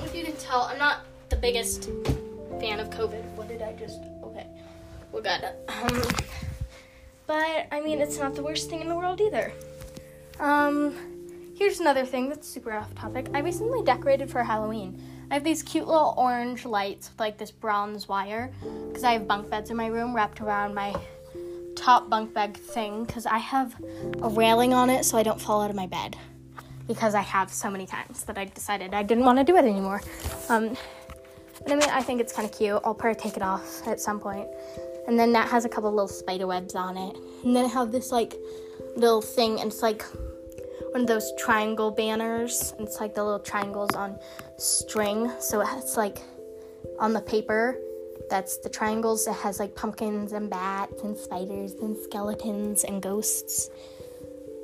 if 0.04 0.14
you 0.14 0.24
can 0.24 0.36
tell, 0.36 0.62
I'm 0.62 0.78
not 0.78 1.00
the 1.28 1.36
biggest 1.36 1.84
fan 2.60 2.78
of 2.78 2.90
COVID. 2.90 3.24
What 3.34 3.48
did 3.48 3.62
I 3.62 3.72
just? 3.72 4.00
Okay, 4.22 4.46
we 5.12 5.20
got 5.22 5.42
it. 5.42 5.56
Um, 5.68 6.02
but 7.26 7.66
I 7.72 7.80
mean, 7.80 8.00
it's 8.00 8.18
not 8.18 8.34
the 8.34 8.42
worst 8.42 8.70
thing 8.70 8.80
in 8.80 8.88
the 8.88 8.96
world 8.96 9.20
either. 9.20 9.52
Um, 10.38 10.94
here's 11.56 11.80
another 11.80 12.04
thing 12.04 12.28
that's 12.28 12.48
super 12.48 12.72
off 12.72 12.94
topic. 12.94 13.28
I 13.34 13.40
recently 13.40 13.82
decorated 13.82 14.30
for 14.30 14.42
Halloween. 14.42 15.02
I 15.28 15.34
have 15.34 15.42
these 15.42 15.64
cute 15.64 15.88
little 15.88 16.14
orange 16.16 16.64
lights 16.64 17.10
with 17.10 17.18
like 17.18 17.36
this 17.36 17.50
bronze 17.50 18.06
wire 18.06 18.52
because 18.86 19.02
I 19.02 19.14
have 19.14 19.26
bunk 19.26 19.50
beds 19.50 19.70
in 19.70 19.76
my 19.76 19.88
room 19.88 20.14
wrapped 20.14 20.40
around 20.40 20.72
my 20.72 20.94
top 21.86 22.10
bunk 22.10 22.34
bed 22.34 22.56
thing 22.56 23.04
because 23.04 23.26
I 23.26 23.38
have 23.38 23.76
a 24.20 24.28
railing 24.28 24.74
on 24.74 24.90
it 24.90 25.04
so 25.04 25.16
I 25.16 25.22
don't 25.22 25.40
fall 25.40 25.62
out 25.62 25.70
of 25.70 25.76
my 25.76 25.86
bed 25.86 26.16
because 26.88 27.14
I 27.14 27.20
have 27.20 27.52
so 27.52 27.70
many 27.70 27.86
times 27.86 28.24
that 28.24 28.36
I 28.36 28.46
decided 28.46 28.92
I 28.92 29.04
didn't 29.04 29.24
want 29.24 29.38
to 29.38 29.44
do 29.44 29.56
it 29.56 29.64
anymore. 29.64 30.02
Um, 30.48 30.76
and 31.62 31.72
I 31.72 31.76
mean, 31.76 31.88
I 31.88 32.02
think 32.02 32.20
it's 32.20 32.32
kind 32.32 32.44
of 32.44 32.52
cute. 32.52 32.80
I'll 32.84 32.92
probably 32.92 33.20
take 33.20 33.36
it 33.36 33.42
off 33.42 33.86
at 33.86 34.00
some 34.00 34.18
point. 34.18 34.48
And 35.06 35.16
then 35.16 35.32
that 35.34 35.48
has 35.48 35.64
a 35.64 35.68
couple 35.68 35.88
little 35.90 36.08
spider 36.08 36.48
webs 36.48 36.74
on 36.74 36.96
it. 36.96 37.16
And 37.44 37.54
then 37.54 37.66
I 37.66 37.68
have 37.68 37.92
this 37.92 38.10
like 38.10 38.34
little 38.96 39.22
thing, 39.22 39.60
and 39.60 39.70
it's 39.70 39.80
like 39.80 40.02
one 40.90 41.02
of 41.02 41.06
those 41.06 41.32
triangle 41.38 41.92
banners. 41.92 42.74
And 42.76 42.88
it's 42.88 43.00
like 43.00 43.14
the 43.14 43.22
little 43.22 43.38
triangles 43.38 43.94
on 43.94 44.18
string. 44.56 45.30
So 45.38 45.60
it's 45.60 45.96
like 45.96 46.18
on 46.98 47.12
the 47.12 47.20
paper. 47.20 47.78
That's 48.28 48.58
the 48.58 48.68
triangles. 48.68 49.26
It 49.26 49.34
has 49.34 49.60
like 49.60 49.74
pumpkins 49.74 50.32
and 50.32 50.50
bats 50.50 51.02
and 51.02 51.16
spiders 51.16 51.74
and 51.74 51.96
skeletons 51.96 52.84
and 52.84 53.00
ghosts. 53.00 53.70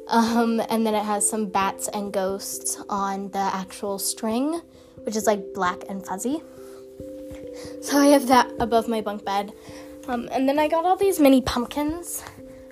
Um, 0.09 0.61
and 0.69 0.85
then 0.85 0.95
it 0.95 1.05
has 1.05 1.29
some 1.29 1.47
bats 1.47 1.89
and 1.89 2.13
ghosts 2.13 2.81
on 2.89 3.31
the 3.31 3.39
actual 3.39 3.99
string, 3.99 4.61
which 5.05 5.17
is 5.17 5.27
like 5.27 5.55
black 5.55 5.85
and 5.89 6.05
fuzzy. 6.05 6.43
So 7.83 7.99
I 7.99 8.07
have 8.07 8.27
that 8.29 8.51
above 8.59 8.89
my 8.89 9.01
bunk 9.01 9.25
bed. 9.25 9.53
Um, 10.09 10.29
and 10.33 10.49
then 10.49 10.59
I 10.59 10.69
got 10.69 10.85
all 10.85 10.97
these 10.97 11.21
mini 11.21 11.41
pumpkins. 11.41 12.25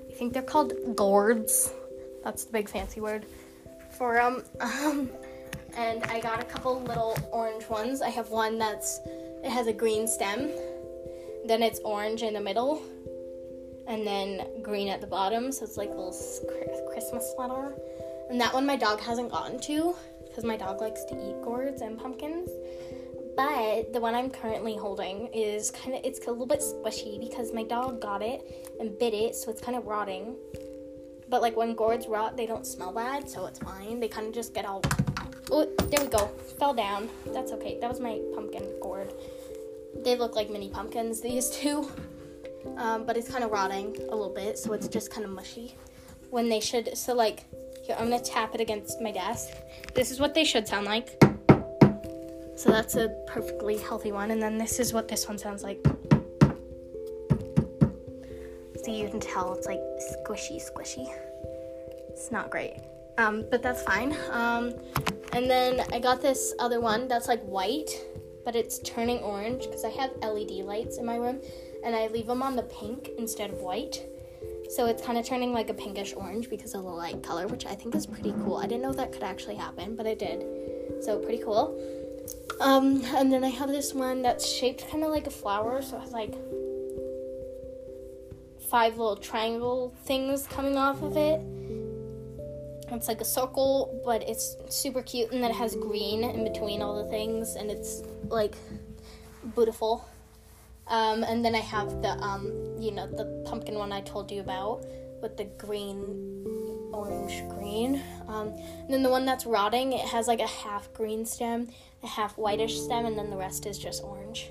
I 0.09 0.13
think 0.13 0.33
they're 0.33 0.43
called 0.43 0.73
gourds. 0.97 1.73
That's 2.25 2.45
the 2.45 2.53
big 2.53 2.69
fancy 2.69 3.01
word 3.01 3.25
for 3.97 4.15
them. 4.15 4.43
Um, 4.61 5.11
and 5.77 6.03
I 6.05 6.21
got 6.21 6.41
a 6.41 6.45
couple 6.45 6.83
little 6.83 7.17
orange 7.33 7.69
ones. 7.69 8.03
I 8.03 8.09
have 8.09 8.31
one 8.31 8.59
that's 8.59 9.01
it 9.43 9.51
has 9.51 9.67
a 9.67 9.73
green 9.73 10.07
stem, 10.07 10.51
then 11.47 11.63
it's 11.63 11.81
orange 11.81 12.23
in 12.23 12.35
the 12.35 12.41
middle, 12.41 12.83
and 13.87 14.07
then 14.07 14.63
green 14.63 14.89
at 14.89 15.01
the 15.01 15.07
bottom. 15.07 15.51
So 15.53 15.65
it's 15.65 15.77
like 15.77 15.89
a 15.89 15.95
little 15.95 16.17
Christmas 16.93 17.33
sweater. 17.35 17.75
And 18.31 18.41
that 18.41 18.55
one 18.55 18.65
my 18.65 18.77
dog 18.77 19.01
hasn't 19.01 19.31
gotten 19.31 19.61
to 19.63 19.95
because 20.29 20.45
my 20.45 20.57
dog 20.57 20.81
likes 20.81 21.05
to 21.07 21.15
eat 21.15 21.43
gourds 21.43 21.83
and 21.83 21.99
pumpkins. 21.99 22.49
But 23.37 23.93
the 23.93 24.01
one 24.01 24.15
I'm 24.15 24.31
currently 24.31 24.77
holding 24.77 25.29
is 25.33 25.71
kind 25.71 25.95
of 25.97 26.05
it's 26.05 26.25
a 26.27 26.31
little 26.31 26.47
bit 26.47 26.61
squishy 26.61 27.19
because 27.19 27.53
my 27.53 27.65
dog 27.65 28.01
got 28.01 28.23
it 28.23 28.75
and 28.79 28.97
bit 28.99 29.15
it, 29.15 29.35
so 29.35 29.51
it's 29.51 29.61
kind 29.61 29.77
of 29.77 29.87
rotting. 29.87 30.37
But 31.29 31.43
like 31.43 31.57
when 31.57 31.75
gourds 31.75 32.07
rot, 32.07 32.37
they 32.37 32.47
don't 32.47 32.67
smell 32.67 32.93
bad, 32.93 33.29
so 33.29 33.47
it's 33.47 33.59
fine. 33.59 33.99
They 33.99 34.09
kind 34.09 34.27
of 34.27 34.35
just 34.35 34.53
get 34.55 34.65
all. 34.65 34.83
Oh, 35.51 35.67
there 35.79 36.05
we 36.05 36.11
go. 36.11 36.27
Fell 36.59 36.75
down. 36.75 37.09
That's 37.27 37.53
okay. 37.53 37.79
That 37.81 37.89
was 37.89 37.99
my 37.99 38.21
pumpkin 38.35 38.65
gourd. 38.81 39.13
They 39.97 40.17
look 40.17 40.37
like 40.37 40.51
mini 40.51 40.69
pumpkins. 40.69 41.21
These 41.21 41.51
two 41.61 41.91
um, 42.77 43.05
but 43.05 43.17
it's 43.17 43.29
kind 43.29 43.45
of 43.45 43.51
rotting 43.51 43.97
a 43.97 44.15
little 44.15 44.33
bit, 44.35 44.59
so 44.59 44.73
it's 44.73 44.89
just 44.89 45.11
kind 45.11 45.25
of 45.25 45.31
mushy. 45.33 45.75
When 46.31 46.49
they 46.49 46.61
should, 46.61 46.97
so 46.97 47.15
like, 47.15 47.45
here, 47.83 47.97
I'm 47.99 48.11
gonna 48.11 48.21
tap 48.21 48.55
it 48.55 48.61
against 48.61 49.01
my 49.01 49.11
desk. 49.11 49.51
This 49.95 50.11
is 50.11 50.21
what 50.21 50.35
they 50.35 50.45
should 50.45 50.69
sound 50.69 50.87
like. 50.87 51.23
So 52.57 52.71
that's 52.71 52.95
a 52.95 53.09
perfectly 53.27 53.79
healthy 53.79 54.13
one, 54.13 54.31
and 54.31 54.43
then 54.43 54.59
this 54.59 54.79
is 54.79 54.93
what 54.93 55.09
this 55.09 55.27
one 55.27 55.39
sounds 55.39 55.63
like. 55.63 55.81
So 58.85 58.91
you 58.91 59.09
can 59.09 59.21
tell 59.21 59.55
it's 59.55 59.67
like 59.67 59.81
squishy, 60.25 60.61
squishy. 60.61 61.07
It's 62.11 62.31
not 62.31 62.51
great, 62.51 62.77
um, 63.19 63.45
but 63.51 63.63
that's 63.63 63.83
fine. 63.83 64.17
Um, 64.31 64.75
and 65.33 65.51
then 65.51 65.83
I 65.93 65.99
got 65.99 66.21
this 66.21 66.55
other 66.59 66.81
one 66.81 67.09
that's 67.09 67.29
like 67.29 67.43
white, 67.43 67.91
but 68.45 68.57
it's 68.57 68.79
turning 68.81 69.19
orange 69.19 69.65
because 69.65 69.85
I 69.85 69.91
have 69.91 70.11
LED 70.23 70.65
lights 70.65 70.99
in 70.99 71.07
my 71.07 71.17
room 71.17 71.41
and 71.85 71.95
I 71.95 72.09
leave 72.09 72.27
them 72.27 72.43
on 72.43 72.57
the 72.57 72.63
pink 72.63 73.11
instead 73.19 73.51
of 73.51 73.61
white. 73.61 74.07
So 74.71 74.87
it's 74.87 75.03
kind 75.03 75.19
of 75.19 75.27
turning 75.27 75.53
like 75.53 75.69
a 75.69 75.75
pinkish 75.75 76.15
orange 76.15 76.49
because 76.49 76.75
of 76.75 76.85
the 76.85 76.91
light 76.91 77.23
color, 77.23 77.47
which 77.49 77.67
I 77.67 77.75
think 77.75 77.95
is 77.95 78.07
pretty 78.07 78.33
cool. 78.45 78.57
I 78.57 78.67
didn't 78.67 78.83
know 78.83 78.93
that 78.93 79.13
could 79.13 79.25
actually 79.25 79.57
happen, 79.57 79.97
but 79.97 80.07
it 80.07 80.19
did. 80.19 80.45
So 81.03 81.19
pretty 81.19 81.43
cool. 81.43 81.79
Um, 82.61 83.03
and 83.17 83.33
then 83.33 83.43
I 83.43 83.49
have 83.49 83.69
this 83.69 83.95
one 83.95 84.23
that's 84.23 84.47
shaped 84.47 84.89
kind 84.89 85.03
of 85.03 85.11
like 85.11 85.27
a 85.27 85.31
flower, 85.31 85.83
so 85.83 85.97
it 85.97 86.01
has 86.01 86.13
like 86.13 86.35
five 88.69 88.99
little 88.99 89.17
triangle 89.17 89.93
things 90.05 90.47
coming 90.47 90.77
off 90.77 91.03
of 91.03 91.17
it. 91.17 91.41
It's 92.93 93.09
like 93.09 93.21
a 93.21 93.25
circle, 93.25 94.01
but 94.05 94.23
it's 94.29 94.57
super 94.69 95.03
cute, 95.03 95.31
and 95.33 95.43
then 95.43 95.51
it 95.51 95.57
has 95.57 95.75
green 95.77 96.25
in 96.25 96.45
between 96.45 96.83
all 96.83 97.03
the 97.03 97.11
things, 97.11 97.57
and 97.57 97.71
it's 97.71 98.03
like 98.29 98.55
beautiful. 99.55 100.05
Um, 100.87 101.23
and 101.23 101.45
then 101.45 101.55
I 101.55 101.61
have 101.61 102.03
the, 102.03 102.11
um, 102.19 102.47
you 102.79 102.91
know, 102.91 103.07
the 103.07 103.45
pumpkin 103.47 103.77
one 103.77 103.93
I 103.93 104.01
told 104.01 104.31
you 104.31 104.41
about 104.41 104.85
with 105.23 105.37
the 105.37 105.45
green, 105.45 106.91
orange 106.93 107.49
green. 107.49 108.03
Um, 108.27 108.49
and 108.49 108.91
then 108.91 109.03
the 109.03 109.11
one 109.11 109.25
that's 109.25 109.47
rotting, 109.47 109.93
it 109.93 110.07
has 110.09 110.27
like 110.27 110.41
a 110.41 110.47
half 110.47 110.93
green 110.93 111.25
stem, 111.25 111.69
a 112.03 112.09
half 112.09 112.37
whitish 112.37 112.81
stem, 112.81 113.07
and 113.07 113.17
then 113.17 113.31
the 113.31 113.37
rest 113.37 113.67
is 113.67 113.79
just 113.79 114.03
orange. 114.03 114.51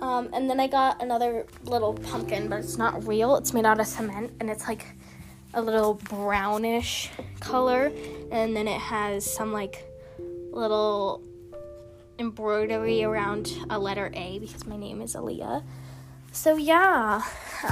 Um, 0.00 0.28
and 0.34 0.50
then 0.50 0.60
I 0.60 0.66
got 0.66 1.02
another 1.02 1.46
little 1.64 1.94
pumpkin, 1.94 2.48
but 2.48 2.58
it's 2.58 2.76
not 2.76 3.06
real. 3.06 3.36
It's 3.36 3.54
made 3.54 3.64
out 3.64 3.80
of 3.80 3.86
cement, 3.86 4.32
and 4.40 4.50
it's 4.50 4.68
like 4.68 4.84
a 5.56 5.62
little 5.62 5.94
brownish 5.94 7.10
color. 7.40 7.90
And 8.30 8.54
then 8.54 8.68
it 8.68 8.80
has 8.80 9.28
some 9.28 9.52
like 9.52 9.84
little 10.52 11.22
embroidery 12.18 13.02
around 13.02 13.52
a 13.70 13.78
letter 13.78 14.10
A 14.14 14.38
because 14.38 14.66
my 14.66 14.76
name 14.76 15.00
is 15.00 15.14
Aaliyah. 15.14 15.64
So 16.32 16.56
yeah, 16.56 17.22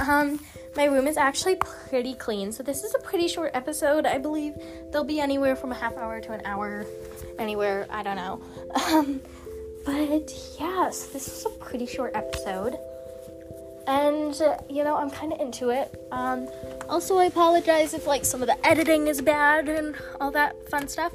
um, 0.07 0.39
my 0.75 0.85
room 0.85 1.07
is 1.07 1.17
actually 1.17 1.55
pretty 1.55 2.15
clean. 2.15 2.51
So 2.51 2.63
this 2.63 2.83
is 2.83 2.95
a 2.95 2.99
pretty 2.99 3.27
short 3.27 3.51
episode. 3.53 4.07
I 4.07 4.17
believe 4.17 4.55
they'll 4.91 5.03
be 5.03 5.19
anywhere 5.19 5.55
from 5.55 5.71
a 5.71 5.75
half 5.75 5.95
hour 5.97 6.19
to 6.19 6.31
an 6.33 6.41
hour, 6.45 6.85
anywhere. 7.37 7.85
I 7.89 8.03
don't 8.03 8.17
know. 8.17 8.41
Um, 8.95 9.21
but 9.85 10.33
yes, 10.59 11.07
this 11.07 11.27
is 11.27 11.45
a 11.45 11.49
pretty 11.63 11.85
short 11.85 12.15
episode. 12.15 12.75
And 13.87 14.39
uh, 14.41 14.57
you 14.69 14.83
know, 14.83 14.95
I'm 14.95 15.09
kind 15.09 15.33
of 15.33 15.39
into 15.39 15.69
it. 15.69 15.95
Um, 16.11 16.47
also, 16.89 17.17
I 17.17 17.25
apologize 17.25 17.93
if 17.93 18.07
like 18.07 18.25
some 18.25 18.41
of 18.41 18.47
the 18.47 18.67
editing 18.67 19.07
is 19.07 19.21
bad 19.21 19.69
and 19.69 19.95
all 20.19 20.31
that 20.31 20.69
fun 20.69 20.87
stuff 20.87 21.13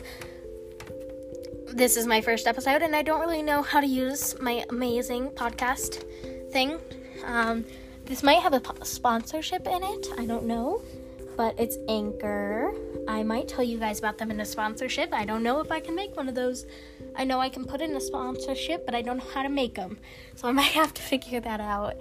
this 1.73 1.97
is 1.97 2.07
my 2.07 2.21
first 2.21 2.47
episode, 2.47 2.83
and 2.83 2.97
I 2.97 3.03
don't 3.03 3.21
really 3.21 3.43
know 3.43 3.63
how 3.63 3.81
to 3.81 3.87
use 3.87 4.39
my 4.41 4.65
amazing 4.71 5.31
podcast 5.31 6.03
thing. 6.51 6.79
Um, 7.25 7.65
this 8.07 8.23
might 8.23 8.41
have 8.43 8.53
a 8.55 8.85
sponsorship 8.85 9.67
in 9.67 9.83
it. 9.85 10.09
I 10.19 10.27
don't 10.27 10.47
know, 10.47 10.83
but 11.37 11.59
it's 11.59 11.77
Anchor. 11.89 12.73
I 13.07 13.23
might 13.23 13.49
tell 13.49 13.63
you 13.63 13.79
guys 13.79 13.99
about 13.99 14.19
them 14.19 14.31
in 14.31 14.41
a 14.41 14.45
sponsorship. 14.45 15.13
I 15.13 15.25
don't 15.25 15.43
know 15.43 15.61
if 15.61 15.71
I 15.71 15.81
can 15.81 15.95
make 15.95 16.17
one 16.17 16.29
of 16.29 16.35
those. 16.35 16.67
I 17.15 17.25
know 17.25 17.39
I 17.41 17.49
can 17.49 17.65
put 17.65 17.81
in 17.81 17.95
a 17.95 18.01
sponsorship, 18.01 18.85
but 18.85 18.95
I 18.95 19.03
don't 19.03 19.19
know 19.19 19.31
how 19.33 19.43
to 19.43 19.49
make 19.49 19.75
them, 19.75 19.99
so 20.35 20.49
I 20.49 20.53
might 20.53 20.73
have 20.73 20.93
to 20.95 21.03
figure 21.03 21.41
that 21.41 21.61
out. 21.61 22.01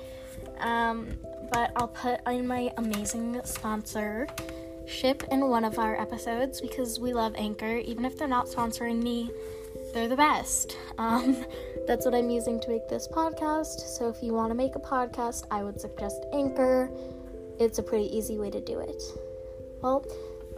Um, 0.60 1.10
but 1.52 1.72
I'll 1.76 1.88
put 1.88 2.19
in 2.28 2.48
my 2.48 2.72
amazing 2.78 3.41
sponsor 3.43 4.28
ship 4.88 5.24
in 5.32 5.48
one 5.48 5.63
of 5.63 5.78
our 5.78 6.00
episodes 6.00 6.62
because 6.62 7.00
we 7.00 7.13
love 7.13 7.34
Anchor, 7.38 7.78
even 7.78 8.06
if 8.06 8.17
they're 8.17 8.28
not 8.28 8.48
sponsoring 8.48 9.02
me 9.02 9.32
they're 9.93 10.08
the 10.08 10.15
best. 10.15 10.78
Um, 10.98 11.45
that's 11.88 12.06
what 12.06 12.13
I'm 12.13 12.30
using 12.30 12.60
to 12.60 12.69
make 12.69 12.88
this 12.88 13.08
podcast. 13.08 13.80
So 13.82 14.10
if 14.10 14.22
you 14.22 14.34
want 14.34 14.52
to 14.52 14.56
make 14.56 14.76
a 14.76 14.80
podcast, 14.80 15.45
I 15.52 15.63
would 15.63 15.80
suggest 15.80 16.26
Anchor. 16.34 16.91
it's 17.60 17.80
a 17.80 17.84
pretty 17.84 18.15
easy 18.15 18.38
way 18.38 18.50
to 18.52 18.62
do 18.62 18.80
it. 18.80 19.02
Well, 19.82 20.06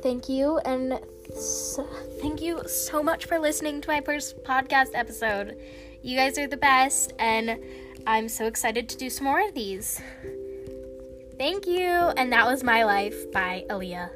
thank 0.02 0.28
you, 0.28 0.58
and 0.60 1.00
so, 1.36 1.84
thank 2.22 2.42
you 2.42 2.62
so 2.68 3.04
much 3.04 3.26
for 3.26 3.40
listening 3.40 3.82
to 3.82 3.88
my 3.88 4.02
first 4.02 4.44
podcast 4.44 4.90
episode. 4.94 5.58
You 6.02 6.18
guys 6.18 6.38
are 6.38 6.48
the 6.48 6.58
best, 6.58 7.14
and 7.20 7.60
I'm 8.08 8.30
so 8.30 8.46
excited 8.46 8.90
to 8.90 8.98
do 8.98 9.10
some 9.10 9.26
more 9.26 9.40
of 9.48 9.54
these. 9.54 10.02
Thank 11.38 11.68
you, 11.68 11.86
and 11.86 12.32
that 12.34 12.46
was 12.46 12.64
My 12.64 12.84
Life 12.84 13.32
by 13.32 13.66
Aaliyah. 13.70 14.10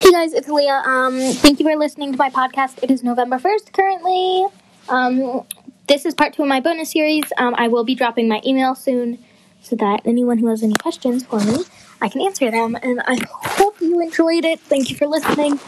Hey 0.00 0.12
guys, 0.12 0.32
it's 0.32 0.48
Aaliyah. 0.48 0.86
Um, 0.86 1.18
thank 1.34 1.60
you 1.60 1.66
for 1.66 1.76
listening 1.76 2.12
to 2.12 2.18
my 2.18 2.30
podcast. 2.30 2.82
It 2.82 2.90
is 2.90 3.02
November 3.02 3.38
1st 3.38 3.72
currently. 3.72 4.46
Um, 4.88 5.44
this 5.86 6.06
is 6.06 6.14
part 6.14 6.32
two 6.34 6.42
of 6.42 6.48
my 6.48 6.60
bonus 6.60 6.92
series. 6.92 7.24
Um, 7.36 7.54
I 7.56 7.68
will 7.68 7.84
be 7.84 7.94
dropping 7.94 8.28
my 8.28 8.40
email 8.44 8.74
soon 8.74 9.18
so 9.60 9.76
that 9.76 10.00
anyone 10.04 10.38
who 10.38 10.48
has 10.48 10.62
any 10.62 10.74
questions 10.74 11.24
for 11.24 11.40
me, 11.40 11.64
I 12.00 12.08
can 12.08 12.22
answer 12.22 12.50
them. 12.50 12.76
And 12.82 13.00
I 13.06 13.18
hope 13.30 13.80
you 13.80 14.00
enjoyed 14.00 14.44
it. 14.44 14.60
Thank 14.60 14.90
you 14.90 14.96
for 14.96 15.06
listening. 15.06 15.60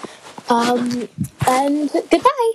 Um, 0.48 1.08
and 1.46 1.90
goodbye. 1.90 2.52